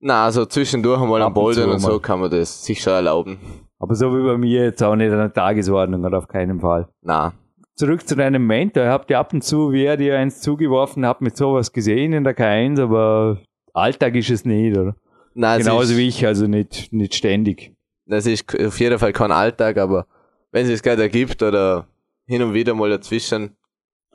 [0.00, 3.38] Na, also zwischendurch einmal am Bouldern und so kann man das sich schon erlauben.
[3.78, 6.88] Aber so wie bei mir jetzt auch nicht an der Tagesordnung, oder auf keinen Fall.
[7.02, 7.34] Na,
[7.74, 8.86] Zurück zu deinem Mentor.
[8.86, 12.36] Habt ihr ab und zu, wer dir eins zugeworfen hat, mit sowas gesehen in der
[12.36, 13.38] K1, aber
[13.72, 14.94] Alltag ist es nicht, oder?
[15.34, 17.74] na es Genauso ist, wie ich, also nicht, nicht ständig.
[18.06, 20.06] Das ist auf jeden Fall kein Alltag, aber
[20.50, 21.86] wenn es sich gerade ergibt oder
[22.26, 23.56] hin und wieder mal dazwischen,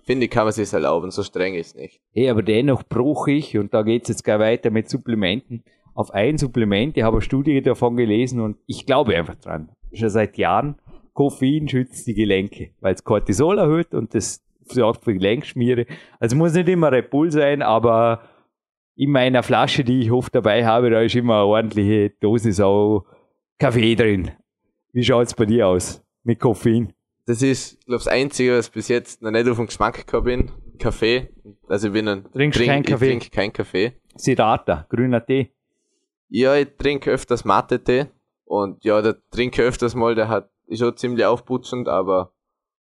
[0.08, 1.12] finde ich, kann man sich erlauben.
[1.12, 2.00] So streng ist nicht.
[2.14, 6.38] Hey, aber dennoch bruch ich, und da geht's jetzt gleich weiter mit Supplementen, auf ein
[6.38, 9.70] Supplement, ich habe eine Studie davon gelesen und ich glaube einfach dran.
[9.94, 10.76] Schon seit Jahren,
[11.14, 15.86] Koffein schützt die Gelenke, weil es Cortisol erhöht und das sorgt für Gelenkschmiere.
[16.20, 18.22] Also muss nicht immer Red Bull sein, aber
[18.96, 23.06] in meiner Flasche, die ich oft dabei habe, da ist immer eine ordentliche Dosis auch
[23.58, 24.32] Kaffee drin.
[24.94, 26.94] Wie schaut's bei dir aus mit Koffein?
[27.28, 30.52] Das ist, glaube das Einzige, was bis jetzt noch nicht auf den Geschmack gekommen bin.
[30.80, 31.30] Kaffee.
[31.68, 33.06] Also ich bin ein, Trinkst keinen Kaffee?
[33.06, 33.94] Ich trinke keinen Kaffee.
[34.16, 35.54] Siddhartha, grüner Tee.
[36.30, 38.08] Ja, ich trinke öfters Mate-Tee.
[38.46, 42.32] Und ja, da trinke ich öfters mal, der hat, ist schon ziemlich aufputschend, aber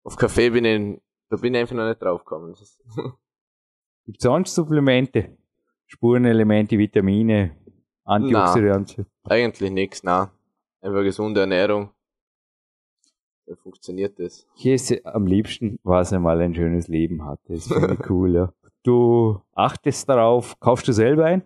[0.03, 2.53] auf Kaffee bin ich, da bin ich einfach noch nicht draufgekommen.
[4.05, 5.37] Gibt es sonst Supplemente?
[5.85, 7.55] Spurenelemente, Vitamine,
[8.03, 9.05] Antioxidantien?
[9.23, 10.33] Eigentlich nichts, na.
[10.81, 11.91] Einfach gesunde Ernährung.
[13.45, 14.47] Da funktioniert das.
[14.55, 17.53] Ich esse am liebsten, was einmal ein schönes Leben hatte.
[17.53, 18.53] Das finde ich cool, ja.
[18.83, 21.43] Du achtest darauf, kaufst du selber ein?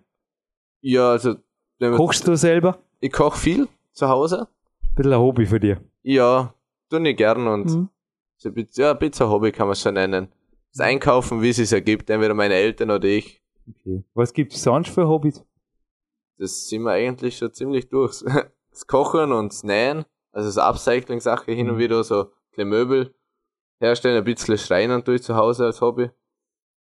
[0.80, 1.34] Ja, also,
[1.80, 2.78] Kochst du selber?
[3.00, 4.48] ich koche viel zu Hause.
[4.82, 5.76] Ein bisschen ein Hobby für dich.
[6.02, 6.54] Ja,
[6.90, 7.88] tue ich gern und Mhm.
[8.36, 10.28] so ein bisschen, ja, ein bisschen Hobby kann man es schon nennen.
[10.72, 13.42] Das Einkaufen, wie es sich ergibt, entweder meine Eltern oder ich,
[13.80, 14.02] Okay.
[14.14, 15.44] Was gibt es sonst für Hobbys?
[16.38, 18.22] das sind wir eigentlich schon ziemlich durch.
[18.70, 20.04] Das Kochen und das Nähen,
[20.38, 21.80] also so Upcycling-Sache hin und Mhm.
[21.80, 23.14] wieder, so kleine Möbel
[23.80, 26.10] herstellen, ein bisschen Schreinern durch zu Hause als Hobby.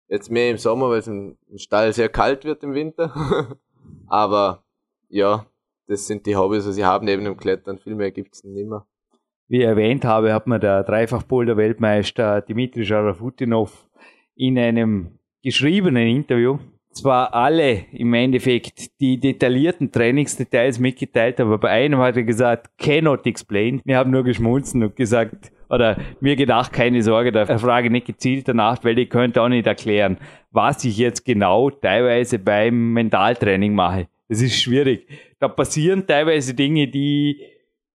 [0.08, 3.12] Jetzt mehr im Sommer, weil es im Stall sehr kalt wird im Winter.
[4.06, 4.64] Aber
[5.08, 5.46] ja,
[5.88, 7.78] das sind die Hobbys, was ich habe neben dem Klettern.
[7.78, 8.86] Viel mehr gibt's nicht mehr.
[9.48, 13.88] Wie ich erwähnt habe, hat mir der Dreifach-Boulder-Weltmeister Dimitri Scharafutinov
[14.36, 16.58] in einem geschriebenen Interview
[16.92, 23.26] zwar alle im Endeffekt die detaillierten Trainingsdetails mitgeteilt, aber bei einem hat er gesagt, cannot
[23.26, 23.80] explain.
[23.84, 28.46] Wir haben nur geschmunzen und gesagt, oder mir gedacht, keine Sorge, da frage nicht gezielt
[28.46, 30.18] danach, weil ich könnte auch nicht erklären,
[30.50, 34.08] was ich jetzt genau teilweise beim Mentaltraining mache.
[34.28, 35.06] Das ist schwierig.
[35.40, 37.40] Da passieren teilweise Dinge, die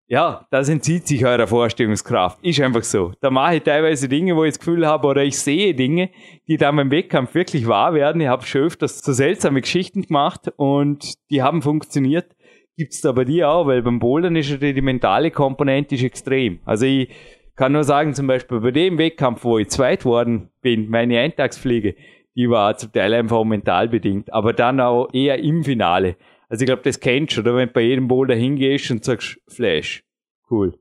[0.10, 2.40] ja, das entzieht sich eurer Vorstellungskraft.
[2.42, 3.12] Ist einfach so.
[3.20, 6.10] Da mache ich teilweise Dinge, wo ich das Gefühl habe, oder ich sehe Dinge,
[6.48, 8.22] die dann beim Wettkampf wirklich wahr werden.
[8.22, 12.36] Ich habe schon öfters so seltsame Geschichten gemacht und die haben funktioniert.
[12.78, 16.60] Gibt's da bei dir auch, weil beim Bouldern ist ja die mentale Komponente ist extrem.
[16.64, 17.10] Also ich
[17.58, 21.96] kann nur sagen, zum Beispiel bei dem Wettkampf, wo ich zweit worden bin, meine Eintagsfliege,
[22.36, 26.16] die war zum Teil einfach mental bedingt, aber dann auch eher im Finale.
[26.50, 29.40] Also ich glaube, das kennst du, oder wenn du bei jedem Boulder hingehst und sagst,
[29.48, 30.04] Flash,
[30.50, 30.80] cool.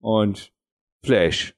[0.00, 0.52] Und
[1.04, 1.54] Flash,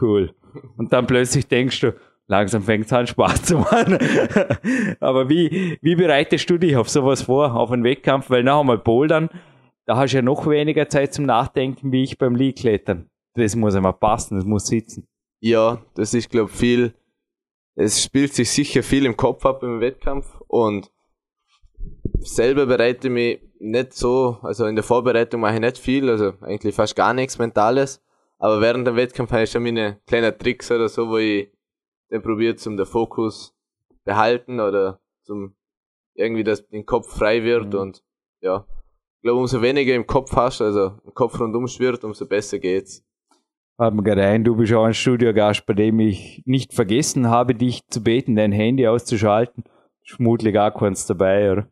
[0.00, 0.34] cool.
[0.76, 1.94] Und dann plötzlich denkst du,
[2.26, 3.98] langsam fängt es an Spaß zu machen.
[5.00, 8.30] Aber wie, wie bereitest du dich auf sowas vor, auf einen Wettkampf?
[8.30, 9.30] Weil noch einmal Bouldern,
[9.86, 13.08] da hast du ja noch weniger Zeit zum Nachdenken, wie ich beim Lee-Klettern.
[13.34, 15.06] Das muss einmal passen, das muss sitzen.
[15.40, 16.94] Ja, das ist, glaube viel,
[17.76, 20.90] es spielt sich sicher viel im Kopf ab im Wettkampf und
[22.20, 26.74] selber bereite mich nicht so, also in der Vorbereitung mache ich nicht viel, also eigentlich
[26.74, 28.02] fast gar nichts Mentales.
[28.38, 31.52] Aber während dem Wettkampf habe ich schon meine kleinen Tricks oder so, wo ich
[32.10, 33.54] dann probiert, zum der Fokus
[34.04, 35.54] behalten oder zum
[36.14, 37.80] irgendwie, dass den Kopf frei wird mhm.
[37.80, 38.04] und
[38.40, 38.66] ja.
[39.16, 43.04] Ich glaube, umso weniger im Kopf hast, also im Kopf rundum schwirrt, umso besser geht's.
[43.76, 48.02] Gerade ein, du bist auch ein Studiogast, bei dem ich nicht vergessen habe, dich zu
[48.02, 49.64] beten, dein Handy auszuschalten.
[50.02, 51.68] Schmutlich auch keins dabei, oder?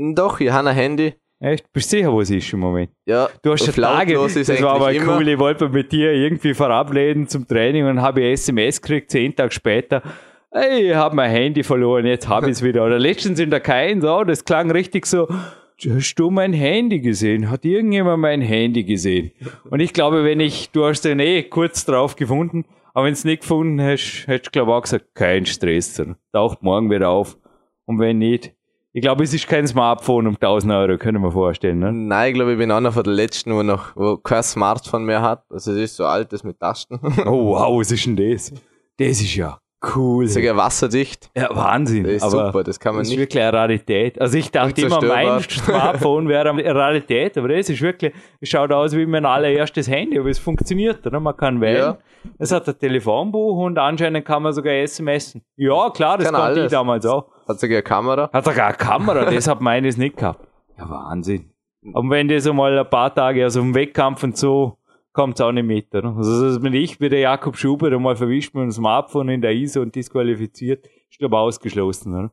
[0.00, 1.14] Doch, ich habe ein Handy.
[1.40, 1.70] Echt?
[1.72, 2.90] Bist du sicher, wo es ist im Moment?
[3.06, 7.28] Ja, du hast schon Tage, das war aber cool, ich wollte mit dir irgendwie verabreden
[7.28, 10.02] zum Training und dann habe ich SMS gekriegt, zehn Tage später.
[10.50, 12.84] Ey, ich habe mein Handy verloren, jetzt habe ich es wieder.
[12.84, 17.50] Oder letztens in der Kein, so, das klang richtig so, hast du mein Handy gesehen?
[17.50, 19.32] Hat irgendjemand mein Handy gesehen?
[19.70, 23.18] Und ich glaube, wenn ich, du hast den eh kurz drauf gefunden, aber wenn du
[23.18, 27.10] es nicht gefunden hast, hättest du glaube ich auch gesagt, kein Stress, taucht morgen wieder
[27.10, 27.38] auf.
[27.86, 28.54] Und wenn nicht,
[28.92, 31.92] ich glaube, es ist kein Smartphone um 1000 Euro, können wir vorstellen, ne?
[31.92, 35.22] Nein, ich glaube, ich bin einer von den letzten, wo noch, wo kein Smartphone mehr
[35.22, 35.44] hat.
[35.50, 36.98] Also, es ist so altes mit Tasten.
[37.26, 38.52] oh, wow, was ist denn das?
[38.96, 39.60] Das ist ja
[39.96, 40.26] cool.
[40.26, 41.30] Sogar wasserdicht.
[41.36, 42.04] Ja, Wahnsinn.
[42.04, 43.18] Das ist aber super, das kann man das nicht.
[43.18, 44.20] ist wirklich eine Rarität.
[44.20, 48.72] Also ich dachte immer, mein Smartphone wäre eine Rarität, aber das ist wirklich, es schaut
[48.72, 51.20] aus wie mein allererstes Handy, aber es funktioniert, oder?
[51.20, 51.76] Man kann wählen.
[51.76, 51.98] Ja.
[52.38, 55.42] Es hat ein Telefonbuch und anscheinend kann man sogar SMSen.
[55.56, 57.26] Ja, klar, das kann konnte ich damals auch.
[57.48, 58.30] Hat sogar eine Kamera?
[58.32, 60.46] Hat sogar eine Kamera, das hat meines nicht gehabt.
[60.76, 61.50] Ja, Wahnsinn.
[61.82, 64.76] Und wenn das einmal ein paar Tage, also im Wettkampf und so,
[65.12, 65.94] kommt es auch nicht mit.
[65.94, 66.14] Oder?
[66.16, 69.52] Also das bin ich wie der Jakob Schubert einmal verwischt mit dem Smartphone in der
[69.52, 72.32] ISO und disqualifiziert, ist glaube ausgeschlossen, oder?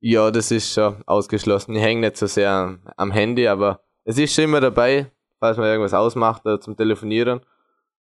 [0.00, 1.74] Ja, das ist schon ausgeschlossen.
[1.76, 5.58] Ich hänge nicht so sehr am, am Handy, aber es ist schon immer dabei, falls
[5.58, 7.40] man irgendwas ausmacht oder zum Telefonieren.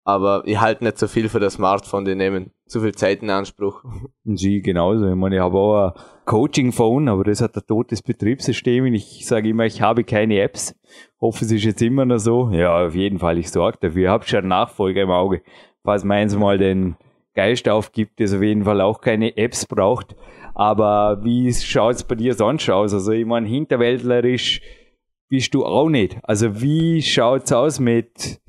[0.06, 3.30] Aber ich halte nicht so viel für das Smartphone, die nehmen zu viel Zeit in
[3.30, 3.84] Anspruch.
[4.26, 5.08] Sie genauso.
[5.08, 9.26] Ich meine, ich habe auch ein Coaching-Phone, aber das hat ein totes Betriebssystem und ich
[9.26, 10.76] sage immer, ich habe keine Apps.
[11.22, 12.50] Hoffe, es ist jetzt immer noch so.
[12.52, 14.04] Ja, auf jeden Fall, ich sorge dafür.
[14.04, 15.42] Ich habe schon einen Nachfolger im Auge.
[15.84, 16.98] Falls meins mal den
[17.34, 20.16] Geist aufgibt, das auf jeden Fall auch keine Apps braucht.
[20.54, 22.94] Aber wie schaut es bei dir sonst aus?
[22.94, 24.62] Also ich meine, hinterwäldlerisch
[25.30, 26.18] bist du auch nicht.
[26.24, 28.40] Also wie schaut es aus mit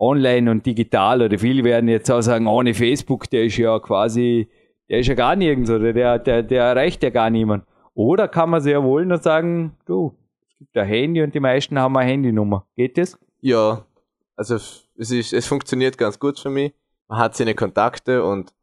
[0.00, 4.48] online und digital oder viele werden jetzt auch sagen, ohne Facebook, der ist ja quasi,
[4.88, 7.64] der ist ja gar nirgends oder der, der, der erreicht ja gar niemand.
[7.94, 10.16] Oder kann man sehr wohl nur sagen, du,
[10.48, 12.66] es gibt ein Handy und die meisten haben eine Handynummer.
[12.76, 13.18] Geht das?
[13.40, 13.84] Ja,
[14.36, 16.72] also es ist, es funktioniert ganz gut für mich.
[17.08, 18.54] Man hat seine Kontakte und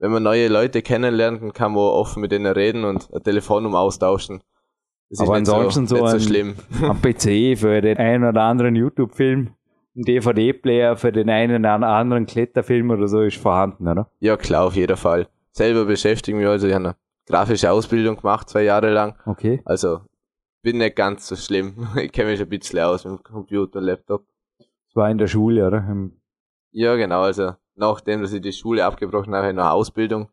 [0.00, 3.80] wenn man neue Leute kennenlernt, dann kann man offen mit denen reden und eine Telefonnummer
[3.80, 4.42] austauschen.
[5.10, 6.56] Das Aber ansonsten so, so, ein, so schlimm.
[6.82, 9.54] Am PC für den einen oder anderen YouTube-Film
[9.98, 14.10] ein DVD-Player für den einen oder anderen Kletterfilm oder so ist vorhanden, oder?
[14.20, 15.28] Ja, klar, auf jeden Fall.
[15.52, 16.96] Selber beschäftigen wir also, ich habe eine
[17.26, 19.16] grafische Ausbildung gemacht, zwei Jahre lang.
[19.26, 19.60] Okay.
[19.64, 20.00] Also,
[20.62, 21.88] bin nicht ganz so schlimm.
[21.96, 24.24] Ich kenne mich ein bisschen aus mit dem Computer, Laptop.
[24.58, 25.78] Das war in der Schule, oder?
[25.78, 26.18] Im
[26.70, 30.28] ja, genau, also, nachdem, dass ich die Schule abgebrochen habe, eine Ausbildung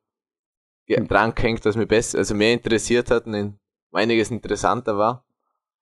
[0.87, 1.07] hm.
[1.07, 3.57] dran gehängt, was mich besser, also mehr interessiert hat und
[3.93, 5.25] einiges interessanter war.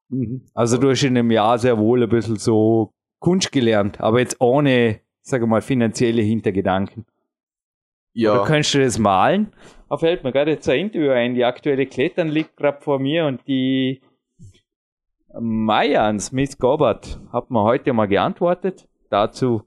[0.09, 0.45] Mhm.
[0.53, 2.93] Also du hast in einem Jahr sehr wohl ein bisschen so
[3.23, 7.05] Kunst gelernt, aber jetzt ohne, sage mal, finanzielle Hintergedanken.
[8.11, 8.33] Ja.
[8.33, 9.53] Oder kannst du das malen?
[9.89, 11.33] Da fällt mir gerade jetzt ein Interview ein.
[11.33, 14.01] Die aktuelle Klettern liegt gerade vor mir und die
[15.39, 18.89] Mayans, Miss Gobert, hat mir heute mal geantwortet.
[19.09, 19.63] Dazu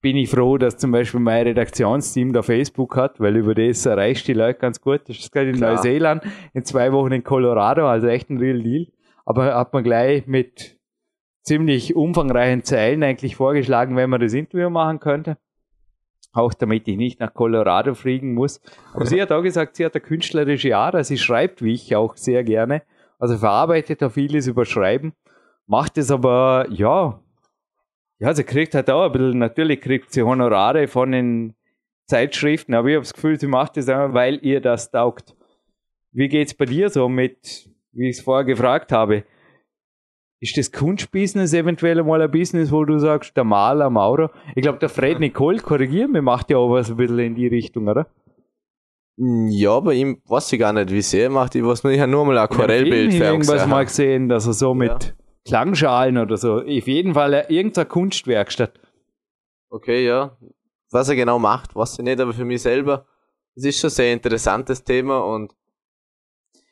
[0.00, 4.26] bin ich froh, dass zum Beispiel mein Redaktionsteam da Facebook hat, weil über das erreichst
[4.26, 5.02] du die Leute ganz gut.
[5.08, 5.74] Das ist gerade in Klar.
[5.74, 6.22] Neuseeland,
[6.54, 8.86] in zwei Wochen in Colorado, also echt ein real Deal.
[9.26, 10.73] Aber hat man gleich mit
[11.44, 15.36] ziemlich umfangreichen Zeilen eigentlich vorgeschlagen, wenn man das Interview machen könnte.
[16.32, 18.60] Auch damit ich nicht nach Colorado fliegen muss.
[18.92, 21.04] Aber sie hat auch gesagt, sie hat eine künstlerische Ader.
[21.04, 22.82] Sie schreibt wie ich auch sehr gerne.
[23.20, 25.12] Also verarbeitet da vieles über Schreiben.
[25.66, 27.20] Macht es aber, ja,
[28.18, 31.54] ja, sie kriegt halt auch ein bisschen, natürlich kriegt sie Honorare von den
[32.06, 35.34] Zeitschriften, aber ich habe das Gefühl, sie macht das einfach, weil ihr das taugt.
[36.12, 39.24] Wie geht's bei dir so mit, wie ich es vorher gefragt habe?
[40.40, 44.30] Ist das Kunstbusiness eventuell mal ein Business, wo du sagst, der Maler, Maurer?
[44.54, 47.46] Ich glaube, der Fred Nicole, korrigieren wir, macht ja auch was ein bisschen in die
[47.46, 48.06] Richtung, oder?
[49.16, 51.54] Mm, Ja, bei ihm weiß ich gar nicht, wie sehr er macht.
[51.54, 54.46] Ich weiß nur, ich habe nur mal ein Aquarellbild Ich für irgendwas mal gesehen, dass
[54.46, 55.14] er so mit
[55.46, 58.80] Klangschalen oder so, auf jeden Fall äh, irgendeine Kunstwerkstatt.
[59.70, 60.36] Okay, ja.
[60.90, 63.06] Was er genau macht, weiß ich nicht, aber für mich selber,
[63.54, 65.54] es ist schon ein sehr interessantes Thema und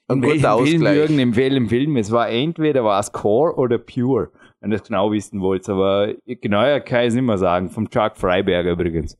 [0.08, 0.96] ein In welchem guter Film, Ausgleich.
[0.96, 1.96] Jürgen, in welchem Film?
[1.96, 4.30] Es war entweder war es Core oder Pure,
[4.60, 5.68] wenn du das genau wissen wollt.
[5.68, 7.70] Aber genauer kann ich es nicht mehr sagen.
[7.70, 9.16] Vom Chuck Freiberger übrigens.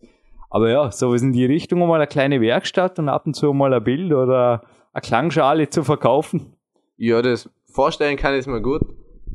[0.51, 3.73] Aber ja, sowas in die Richtung mal eine kleine Werkstatt und ab und zu mal
[3.73, 4.63] ein Bild oder
[4.93, 6.53] eine Klangschale zu verkaufen.
[6.99, 8.83] Ja, das vorstellen kann ich mir gut.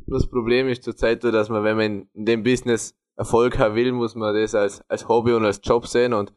[0.05, 3.91] Das Problem ist zurzeit, so, dass man, wenn man in- dem Business Erfolg haben will,
[3.93, 6.31] muss man das als, als Hobby und als Job sehen und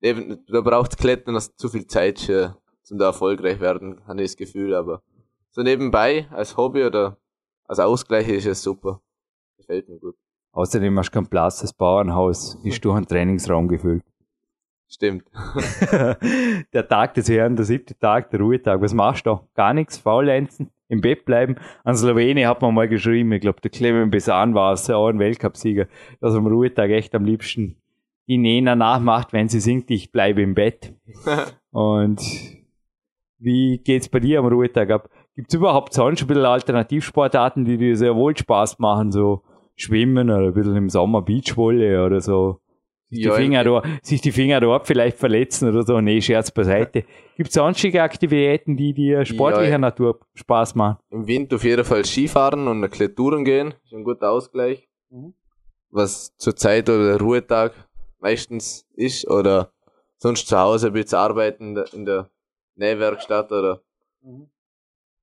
[0.00, 2.56] eben, da braucht Klettern noch zu viel Zeit für,
[2.90, 5.00] zum da erfolgreich werden, habe ich das Gefühl, aber
[5.52, 7.18] so nebenbei, als Hobby oder
[7.68, 9.00] als Ausgleich ist es super.
[9.58, 10.16] Gefällt mir gut.
[10.50, 14.02] Außerdem hast du kein Platz, das Bauernhaus ist durch einen Trainingsraum gefüllt.
[14.88, 15.22] Stimmt.
[16.72, 18.80] der Tag des Herrn, der siebte Tag, der Ruhetag.
[18.80, 19.46] Was machst du da?
[19.54, 21.54] Gar nichts, faulenzen, im Bett bleiben.
[21.84, 25.20] An Slowenien hat man mal geschrieben, ich glaube, der Clement Besan war es, auch ein
[25.20, 25.86] Weltcupsieger,
[26.20, 27.76] dass am Ruhetag echt am liebsten
[28.26, 30.92] die Nena nachmacht, wenn sie singt, ich bleibe im Bett.
[31.70, 32.59] Und
[33.40, 35.10] wie geht's bei dir am Ruhetag ab?
[35.34, 39.42] Gibt's überhaupt sonst ein bisschen Alternativsportarten, die dir sehr wohl Spaß machen, so
[39.76, 42.60] Schwimmen oder ein bisschen im Sommer Beachvolley oder so?
[43.08, 46.00] Sich, Ja, die Finger da, sich die Finger dort vielleicht verletzen oder so.
[46.00, 47.04] Nee, Scherz beiseite.
[47.36, 50.98] Gibt's sonstige Aktivitäten, die dir sportlicher Ja, Natur Spaß machen?
[51.10, 54.88] Im Winter auf jeden Fall Skifahren und eine Kletturen gehen, ist ein guter Ausgleich.
[55.10, 55.34] Mhm.
[55.90, 57.72] Was zur Zeit oder der Ruhetag
[58.20, 59.72] meistens ist oder
[60.18, 62.30] sonst zu Hause ein bisschen arbeiten in der
[62.74, 63.82] Nähwerkstatt oder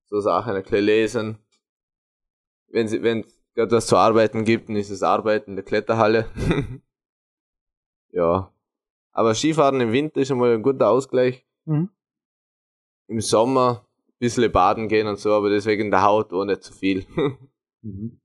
[0.06, 1.38] so Sachen, ein bisschen lesen.
[2.68, 3.24] Wenn sie, wenn
[3.54, 6.26] gerade was zu arbeiten gibt, dann ist es Arbeiten in der Kletterhalle.
[8.10, 8.52] ja.
[9.12, 11.44] Aber Skifahren im Winter ist schon mal ein guter Ausgleich.
[11.64, 11.90] Mhm.
[13.08, 16.72] Im Sommer ein bisschen baden gehen und so, aber deswegen der Haut auch nicht zu
[16.72, 17.06] viel.
[17.80, 18.20] Mhm.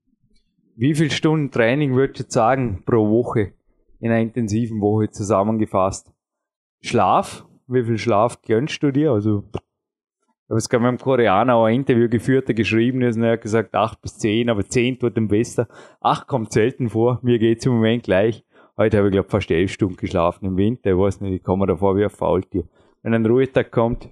[0.74, 3.52] Wie viele Stunden Training würdest du jetzt sagen pro Woche
[4.00, 6.12] in einer intensiven Woche zusammengefasst?
[6.80, 7.46] Schlaf?
[7.66, 9.12] Wie viel Schlaf gönnst du dir?
[9.12, 13.16] Also, ich habe jetzt gerade mit einem Koreaner auch ein Interview geführt, der geschrieben ist,
[13.16, 15.68] und er hat gesagt, acht bis zehn, aber zehn tut dem besser.
[16.00, 18.44] Acht kommt selten vor, mir geht's im Moment gleich.
[18.76, 21.66] Heute habe ich, glaube fast elf Stunden geschlafen im Winter, ich weiß nicht, ich komme
[21.66, 22.64] davor wie ein Faultier.
[23.02, 24.08] Wenn ein Ruhetag kommt,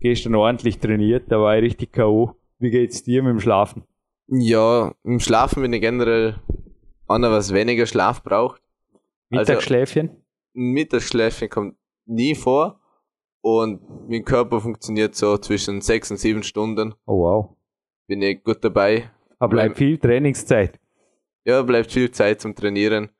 [0.00, 2.36] gehst du dann ordentlich trainiert, da war ich richtig K.O.
[2.58, 3.84] Wie geht's dir mit dem Schlafen?
[4.28, 6.36] Ja, im Schlafen bin ich generell
[7.08, 8.62] einer, was weniger Schlaf braucht.
[9.30, 10.10] Also- Mittagsschläfchen?
[10.54, 11.76] Ein Mittagsschläfchen kommt
[12.06, 12.78] nie vor
[13.42, 16.94] und mein Körper funktioniert so zwischen sechs und sieben Stunden.
[17.06, 17.56] Oh wow.
[18.06, 19.10] Bin ich gut dabei.
[19.38, 20.78] Aber bleibt viel Trainingszeit.
[21.44, 23.10] Ja, bleibt viel Zeit zum Trainieren.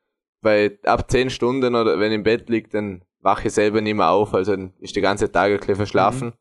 [0.41, 3.95] Bei ab zehn Stunden oder wenn ich im Bett liege, dann wache ich selber nicht
[3.95, 6.33] mehr auf, also dann ist der ganze Tag ein bisschen verschlafen.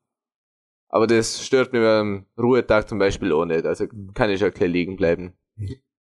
[0.89, 4.71] Aber das stört mich beim Ruhetag zum Beispiel auch nicht, also kann ich ein bisschen
[4.73, 5.35] liegen bleiben.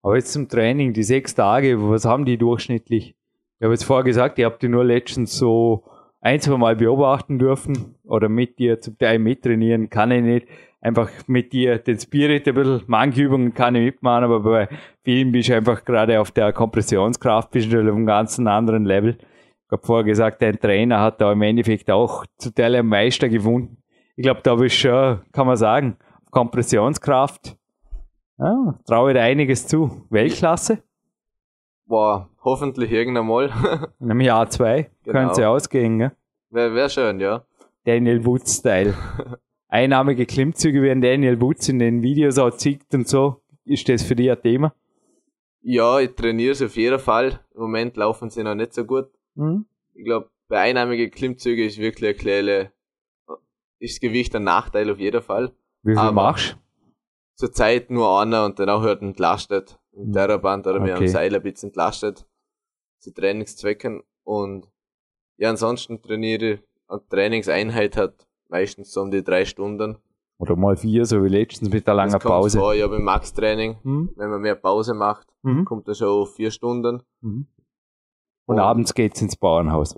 [0.01, 3.15] Aber jetzt zum Training, die sechs Tage, was haben die durchschnittlich?
[3.59, 5.84] Ich habe jetzt vorher gesagt, ihr habt die nur letztens so
[6.22, 10.47] ein, zwei Mal beobachten dürfen oder mit dir zum Teil mittrainieren, kann ich nicht.
[10.80, 14.69] Einfach mit dir den Spirit ein bisschen, manche Übungen kann ich mitmachen, aber bei
[15.03, 19.17] vielen bist du einfach gerade auf der Kompressionskraft, bist du auf einem ganz anderen Level.
[19.19, 23.30] Ich habe vorher gesagt, dein Trainer hat da im Endeffekt auch zu Teil einen Meister
[23.30, 23.78] gefunden.
[24.15, 25.97] Ich glaube, da bist du schon, kann man sagen,
[26.32, 27.55] Kompressionskraft.
[28.39, 30.07] Ja, traue dir einiges zu.
[30.09, 30.84] Weltklasse?
[31.92, 33.89] Boah, hoffentlich irgendwann mal.
[34.00, 35.20] In einem Jahr zwei Genau.
[35.20, 36.12] könnte sie ausgehen, gell?
[36.50, 37.46] Wäre wär schön, ja.
[37.84, 38.94] Daniel Woods-Style.
[39.68, 43.42] Einnahmige Klimmzüge, wie ein Daniel Woods in den Videos auch zeigt und so.
[43.66, 44.74] Ist das für dich ein Thema?
[45.64, 47.42] Ja, ich trainiere sie auf jeden Fall.
[47.56, 49.10] Im Moment laufen sie noch nicht so gut.
[49.36, 49.66] Mhm.
[49.94, 52.72] Ich glaube, bei einnahmigen Klimmzüge ist wirklich ein kleine,
[53.80, 55.52] ist das Gewicht ein Nachteil auf jeden Fall.
[55.84, 56.58] Wie viel Aber- machst
[57.36, 59.78] Zurzeit nur einer und dann auch hört entlastet.
[59.94, 61.00] Im Terraband oder mit Okay.
[61.00, 62.26] einem Seil ein bisschen entlastet.
[63.00, 64.04] Zu Trainingszwecken.
[64.24, 64.68] Und
[65.38, 69.98] ja, ansonsten trainiere ich, eine Trainingseinheit hat meistens so um die drei Stunden.
[70.38, 72.58] Oder mal vier, so wie letztens mit der langen Pause.
[72.60, 74.12] vor, ja, beim Max-Training, Hm?
[74.16, 75.66] wenn man mehr Pause macht, Mhm.
[75.66, 77.04] kommt er schon auf vier Stunden.
[77.22, 77.48] Mhm.
[78.48, 79.96] Und Und- abends geht's ins Bauernhaus.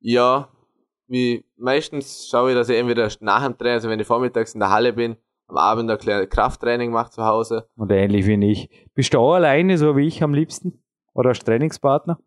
[0.00, 0.48] Ja,
[1.08, 4.60] wie meistens schaue ich, dass ich entweder nach dem Training, also wenn ich vormittags in
[4.60, 5.16] der Halle bin,
[5.48, 7.68] am Abend ein kleines Krafttraining mache zu Hause.
[7.76, 8.68] Und ähnlich wie ich.
[8.94, 10.82] Bist du auch alleine, so wie ich am liebsten?
[11.14, 12.18] Oder als Trainingspartner?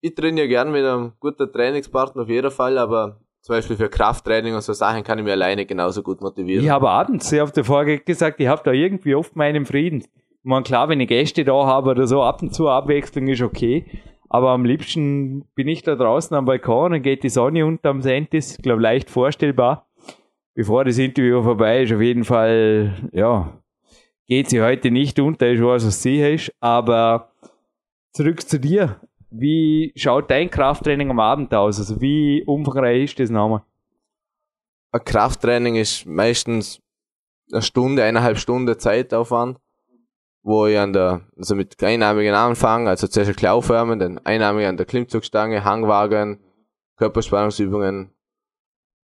[0.00, 4.54] Ich trainiere gern mit einem guten Trainingspartner auf jeden Fall, aber zum Beispiel für Krafttraining
[4.54, 6.64] und so Sachen kann ich mir alleine genauso gut motivieren.
[6.64, 10.00] Ich habe abends, ich habe dir vorher gesagt, ich habe da irgendwie oft meinen Frieden.
[10.00, 10.08] Ich
[10.42, 13.86] meine, klar, wenn ich Gäste da habe oder so, ab und zu Abwechslung ist okay.
[14.28, 18.02] Aber am liebsten bin ich da draußen am Balkon und geht die Sonne unter am
[18.02, 19.85] Sentis, glaube leicht vorstellbar.
[20.56, 23.62] Bevor das Interview vorbei ist, auf jeden Fall, ja,
[24.26, 26.50] geht sie heute nicht unter, ich weiß, was sicher ist.
[26.60, 27.30] Aber
[28.14, 28.98] zurück zu dir.
[29.28, 31.78] Wie schaut dein Krafttraining am Abend aus?
[31.78, 33.64] Also wie umfangreich ist das nochmal?
[34.92, 36.80] Ein Krafttraining ist meistens
[37.52, 39.58] eine Stunde, eineinhalb Stunden Zeitaufwand,
[40.42, 44.86] wo ich an der, also mit Einnahmigen anfange, also zuerst aufwärmen, dann Einnahmige an der
[44.86, 46.40] Klimmzugstange, Hangwagen,
[46.96, 48.10] Körperspannungsübungen,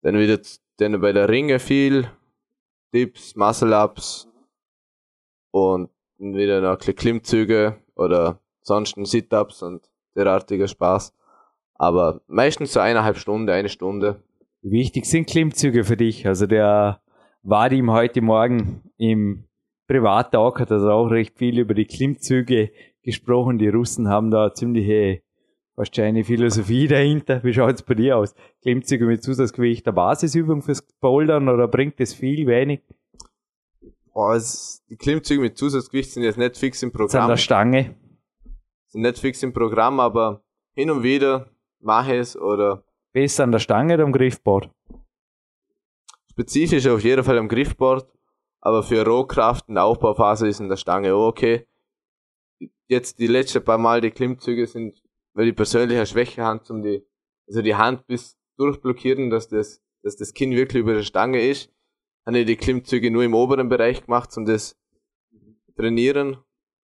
[0.01, 0.39] dann wieder
[0.81, 2.07] dann bei der Ringe viel,
[2.93, 4.27] Dips, Muscle-Ups
[5.51, 11.13] und wieder noch Klimmzüge oder sonst Sit-Ups und derartiger Spaß.
[11.75, 14.23] Aber meistens so eineinhalb Stunden, eine Stunde.
[14.61, 16.27] Wichtig sind Klimmzüge für dich.
[16.27, 17.01] Also der
[17.43, 19.45] Vadim heute Morgen im
[19.87, 22.71] Privattalk hat also auch recht viel über die Klimmzüge
[23.03, 23.57] gesprochen.
[23.57, 25.21] Die Russen haben da ziemliche
[25.81, 27.43] wahrscheinlich Philosophie dahinter.
[27.43, 28.35] Wie schaut es bei dir aus?
[28.61, 32.81] Klimmzüge mit Zusatzgewicht der Basisübung fürs Bouldern oder bringt das viel, wenig?
[34.13, 37.27] Boah, es, die Klimmzüge mit Zusatzgewicht sind jetzt nicht fix im Programm.
[37.27, 37.95] der Stange.
[38.87, 43.51] Sind nicht fix im Programm, aber hin und wieder mache ich es oder Besser an
[43.51, 44.69] der Stange oder am Griffboard?
[46.31, 48.07] spezifisch auf jeden Fall am Griffboard.
[48.61, 51.65] Aber für Rohkraft in der Aufbauphase ist in der Stange auch okay.
[52.87, 55.00] Jetzt die letzten paar Mal die Klimmzüge sind,
[55.33, 57.03] weil ich persönlich eine Schwäche habe, um die,
[57.47, 61.71] also die Hand bis durchblockieren, dass das, dass das Kinn wirklich über der Stange ist.
[62.25, 64.77] Habe ich die Klimmzüge nur im oberen Bereich gemacht, um das
[65.75, 66.37] trainieren.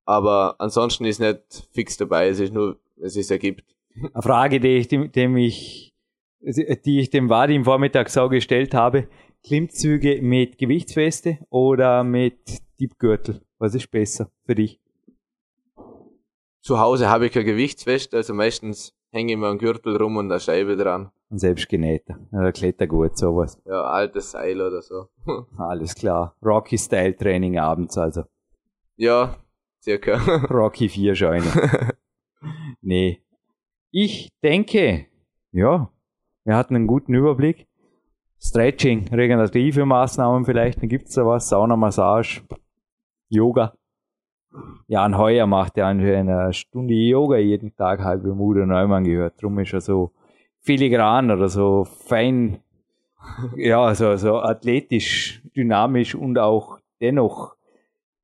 [0.04, 3.76] Aber ansonsten ist nicht fix dabei, es ist nur, es sich ergibt.
[3.94, 5.94] Eine Frage, die ich dem, dem ich,
[6.40, 9.08] die ich dem Vadim vormittags auch gestellt habe.
[9.44, 12.38] Klimmzüge mit Gewichtsweste oder mit
[12.80, 13.42] Diebgürtel?
[13.58, 14.80] Was ist besser für dich?
[16.68, 20.30] Zu Hause habe ich keine Gewichtsweste, also meistens hänge ich mir einen Gürtel rum und
[20.30, 21.10] eine Scheibe dran.
[21.30, 22.18] Ein selbstgenähter.
[22.30, 23.58] Oder Klettergut, sowas.
[23.64, 25.08] Ja, altes Seil oder so.
[25.56, 26.36] Alles klar.
[26.44, 28.24] Rocky-Style-Training abends also.
[28.96, 29.38] ja,
[29.82, 30.16] circa.
[30.50, 31.46] Rocky 4 Scheune.
[32.82, 33.22] nee.
[33.90, 35.06] Ich denke,
[35.52, 35.90] ja,
[36.44, 37.66] wir hatten einen guten Überblick.
[38.38, 42.42] Stretching, regenerative Maßnahmen vielleicht, dann gibt's da was, Sauna, Massage,
[43.30, 43.72] Yoga.
[44.86, 49.40] Jan Heuer macht ja eine Stunde Yoga jeden Tag, habe ich im Udo Neumann gehört.
[49.42, 50.12] Drum ist er so
[50.60, 52.58] filigran oder so fein,
[53.56, 57.54] ja, so, so athletisch, dynamisch und auch dennoch,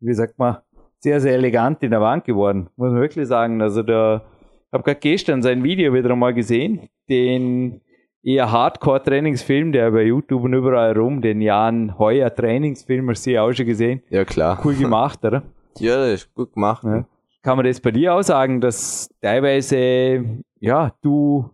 [0.00, 0.58] wie sagt man,
[0.98, 3.60] sehr, sehr elegant in der Wand geworden, muss man wirklich sagen.
[3.60, 4.22] Also da,
[4.66, 7.82] ich habe gerade gestern sein Video wieder einmal gesehen, den
[8.22, 13.42] eher Hardcore-Trainingsfilm, der bei YouTube und überall rum, den Jan Heuer Trainingsfilm, hast du ja
[13.42, 14.02] auch schon gesehen.
[14.08, 14.58] ja, klar.
[14.64, 15.42] Cool gemacht, oder?
[15.78, 16.84] Ja, das ist gut gemacht.
[16.84, 17.06] Ja.
[17.42, 21.50] Kann man das bei dir auch sagen, dass teilweise, ja, du,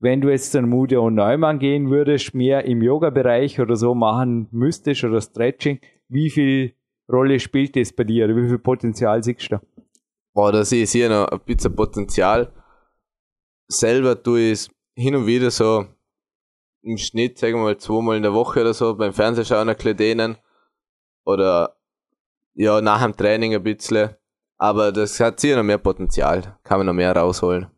[0.00, 3.94] wenn du jetzt zu einem Udo und Neumann gehen würdest, mehr im Yoga-Bereich oder so
[3.94, 6.74] machen müsstest oder Stretching, wie viel
[7.10, 9.62] Rolle spielt das bei dir oder wie viel Potenzial siehst du da?
[10.34, 12.52] Boah, da sehe ich hier noch ein bisschen Potenzial.
[13.66, 15.86] Selber tue ich es hin und wieder so
[16.82, 19.96] im Schnitt, sagen wir mal, zweimal in der Woche oder so, beim Fernsehschauen ein bisschen
[19.96, 20.36] dehnen.
[21.24, 21.77] Oder
[22.58, 24.10] ja, nach dem Training ein bisschen.
[24.58, 26.58] Aber das hat sicher noch mehr Potenzial.
[26.64, 27.68] Kann man noch mehr rausholen.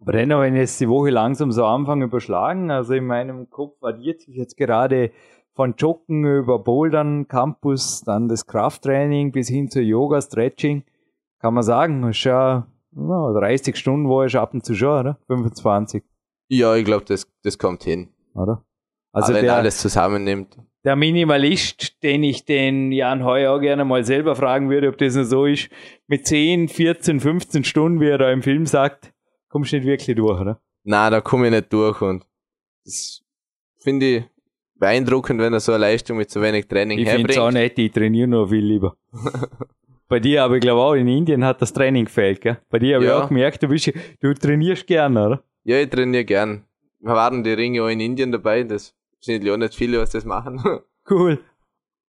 [0.00, 4.20] Aber dennoch, wenn jetzt die Woche langsam so anfange überschlagen, also in meinem Kopf addiert
[4.20, 5.10] sich jetzt gerade
[5.54, 10.84] von Joggen über Bouldern, Campus, dann das Krafttraining bis hin zu Yoga, Stretching,
[11.40, 15.18] kann man sagen, ist ja, ja 30 Stunden war ich ab und zu schon, oder?
[15.26, 16.04] 25,
[16.48, 18.10] Ja, ich glaube, das, das kommt hin.
[18.34, 18.64] oder?
[19.12, 20.56] Also Also wenn der, alles zusammennimmt.
[20.84, 25.14] Der Minimalist, den ich den Jan Heuer auch gerne mal selber fragen würde, ob das
[25.16, 25.68] noch so ist,
[26.06, 29.12] mit 10, 14, 15 Stunden, wie er da im Film sagt,
[29.48, 30.60] kommst du nicht wirklich durch, oder?
[30.84, 32.24] na, da komme ich nicht durch und
[32.84, 33.22] das
[33.82, 34.24] finde ich
[34.76, 37.76] beeindruckend, wenn er so eine Leistung mit so wenig Training Ich finde es auch herbringt.
[37.76, 38.96] nicht, ich trainiere nur viel lieber.
[40.08, 42.56] Bei dir, aber ich glaube auch, in Indien hat das Training gefällt, gell?
[42.70, 43.22] Bei dir habe ich Ja.
[43.22, 45.44] auch gemerkt, du, bist, du trainierst gerne, oder?
[45.64, 46.64] Ja, ich trainiere gern.
[47.00, 50.10] Wir waren die Ringe auch in Indien dabei, das sind ja auch nicht viele, was
[50.10, 50.60] das machen.
[51.10, 51.42] Cool.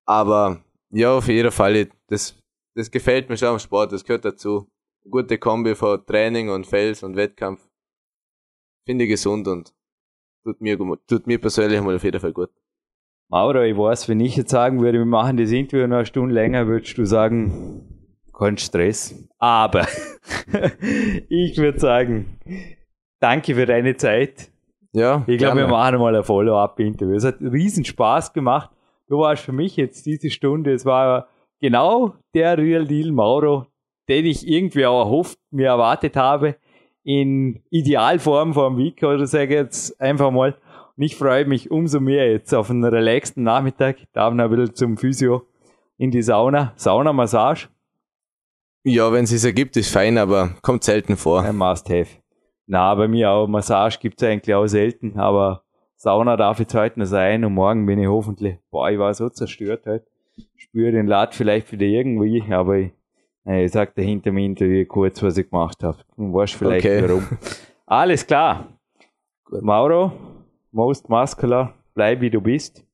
[0.06, 2.34] Aber ja, auf jeden Fall, das,
[2.74, 4.70] das gefällt mir schon am Sport, das gehört dazu.
[5.10, 7.68] Gute Kombi von Training und Fels und Wettkampf.
[8.86, 9.74] Finde ich gesund und
[10.44, 12.48] tut mir, tut mir persönlich mal auf jeden Fall gut.
[13.28, 16.32] Mauro, ich weiß, wenn ich jetzt sagen würde, wir machen das Interview noch eine Stunde
[16.32, 17.96] länger, würdest du sagen,
[18.32, 19.28] kein Stress.
[19.38, 19.86] Aber
[21.28, 22.38] ich würde sagen,
[23.20, 24.50] danke für deine Zeit.
[24.96, 27.14] Ja, Ich glaube, wir machen mal ein Follow-up-Interview.
[27.16, 28.70] Es hat riesen Spaß gemacht.
[29.08, 31.28] Du warst für mich jetzt diese Stunde, es war
[31.60, 33.66] genau der Real Deal Mauro,
[34.08, 36.56] den ich irgendwie auch erhofft, mir erwartet habe,
[37.04, 40.56] in Idealform vom Week oder sage ich jetzt einfach mal.
[40.96, 43.98] Und ich freue mich umso mehr jetzt auf einen relaxten Nachmittag.
[44.14, 45.42] Darf noch ein bisschen zum Physio
[45.98, 46.72] in die Sauna.
[46.76, 47.68] Sauna-Massage,
[48.82, 51.42] Ja, wenn es sich ergibt, ist fein, aber kommt selten vor.
[51.42, 52.08] ein Must-Have.
[52.66, 53.46] Na, bei mir auch.
[53.46, 55.62] Massage gibt's eigentlich auch selten, aber
[55.96, 59.28] Sauna darf jetzt heute noch sein und morgen bin ich hoffentlich, boah, ich war so
[59.28, 60.06] zerstört heute.
[60.56, 62.90] Spüre den Lad vielleicht wieder irgendwie, aber ich,
[63.46, 65.98] ich sag dahinter im Interview kurz, was ich gemacht habe.
[66.16, 67.02] Du weißt vielleicht Okay.
[67.08, 67.26] warum.
[67.86, 68.66] Alles klar.
[69.60, 70.12] Mauro,
[70.72, 72.84] most muscular, bleib wie du bist.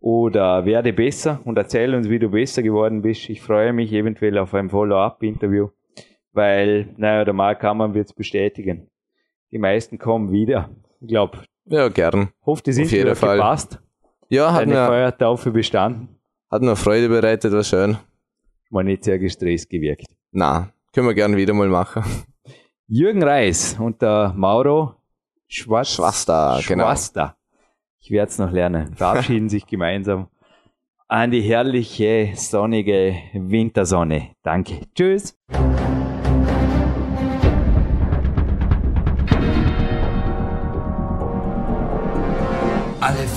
[0.00, 3.28] Oder werde besser und erzähl uns, wie du besser geworden bist.
[3.28, 5.68] Ich freue mich eventuell auf ein Follow-up-Interview
[6.32, 8.88] weil, naja, der Mark wird es bestätigen.
[9.50, 10.70] Die meisten kommen wieder.
[11.00, 12.30] Ich glaube, Ja, gern.
[12.44, 13.36] hoffe, die sind Auf jeden wieder Fall.
[13.36, 13.80] gepasst.
[14.28, 16.20] Ja, hat Deine mir, Feuertaufe bestanden.
[16.50, 17.96] hat mir Freude bereitet, war schön.
[18.70, 20.04] War nicht sehr gestresst gewirkt.
[20.30, 22.04] Na, können wir gern wieder mal machen.
[22.86, 24.94] Jürgen Reis und der Mauro
[25.48, 26.84] Schwarz Schwasta, genau.
[26.84, 27.36] Schwasta.
[27.98, 28.94] Ich werde es noch lernen.
[28.94, 30.28] Verabschieden sich gemeinsam
[31.08, 34.30] an die herrliche, sonnige Wintersonne.
[34.44, 34.82] Danke.
[34.94, 35.36] Tschüss.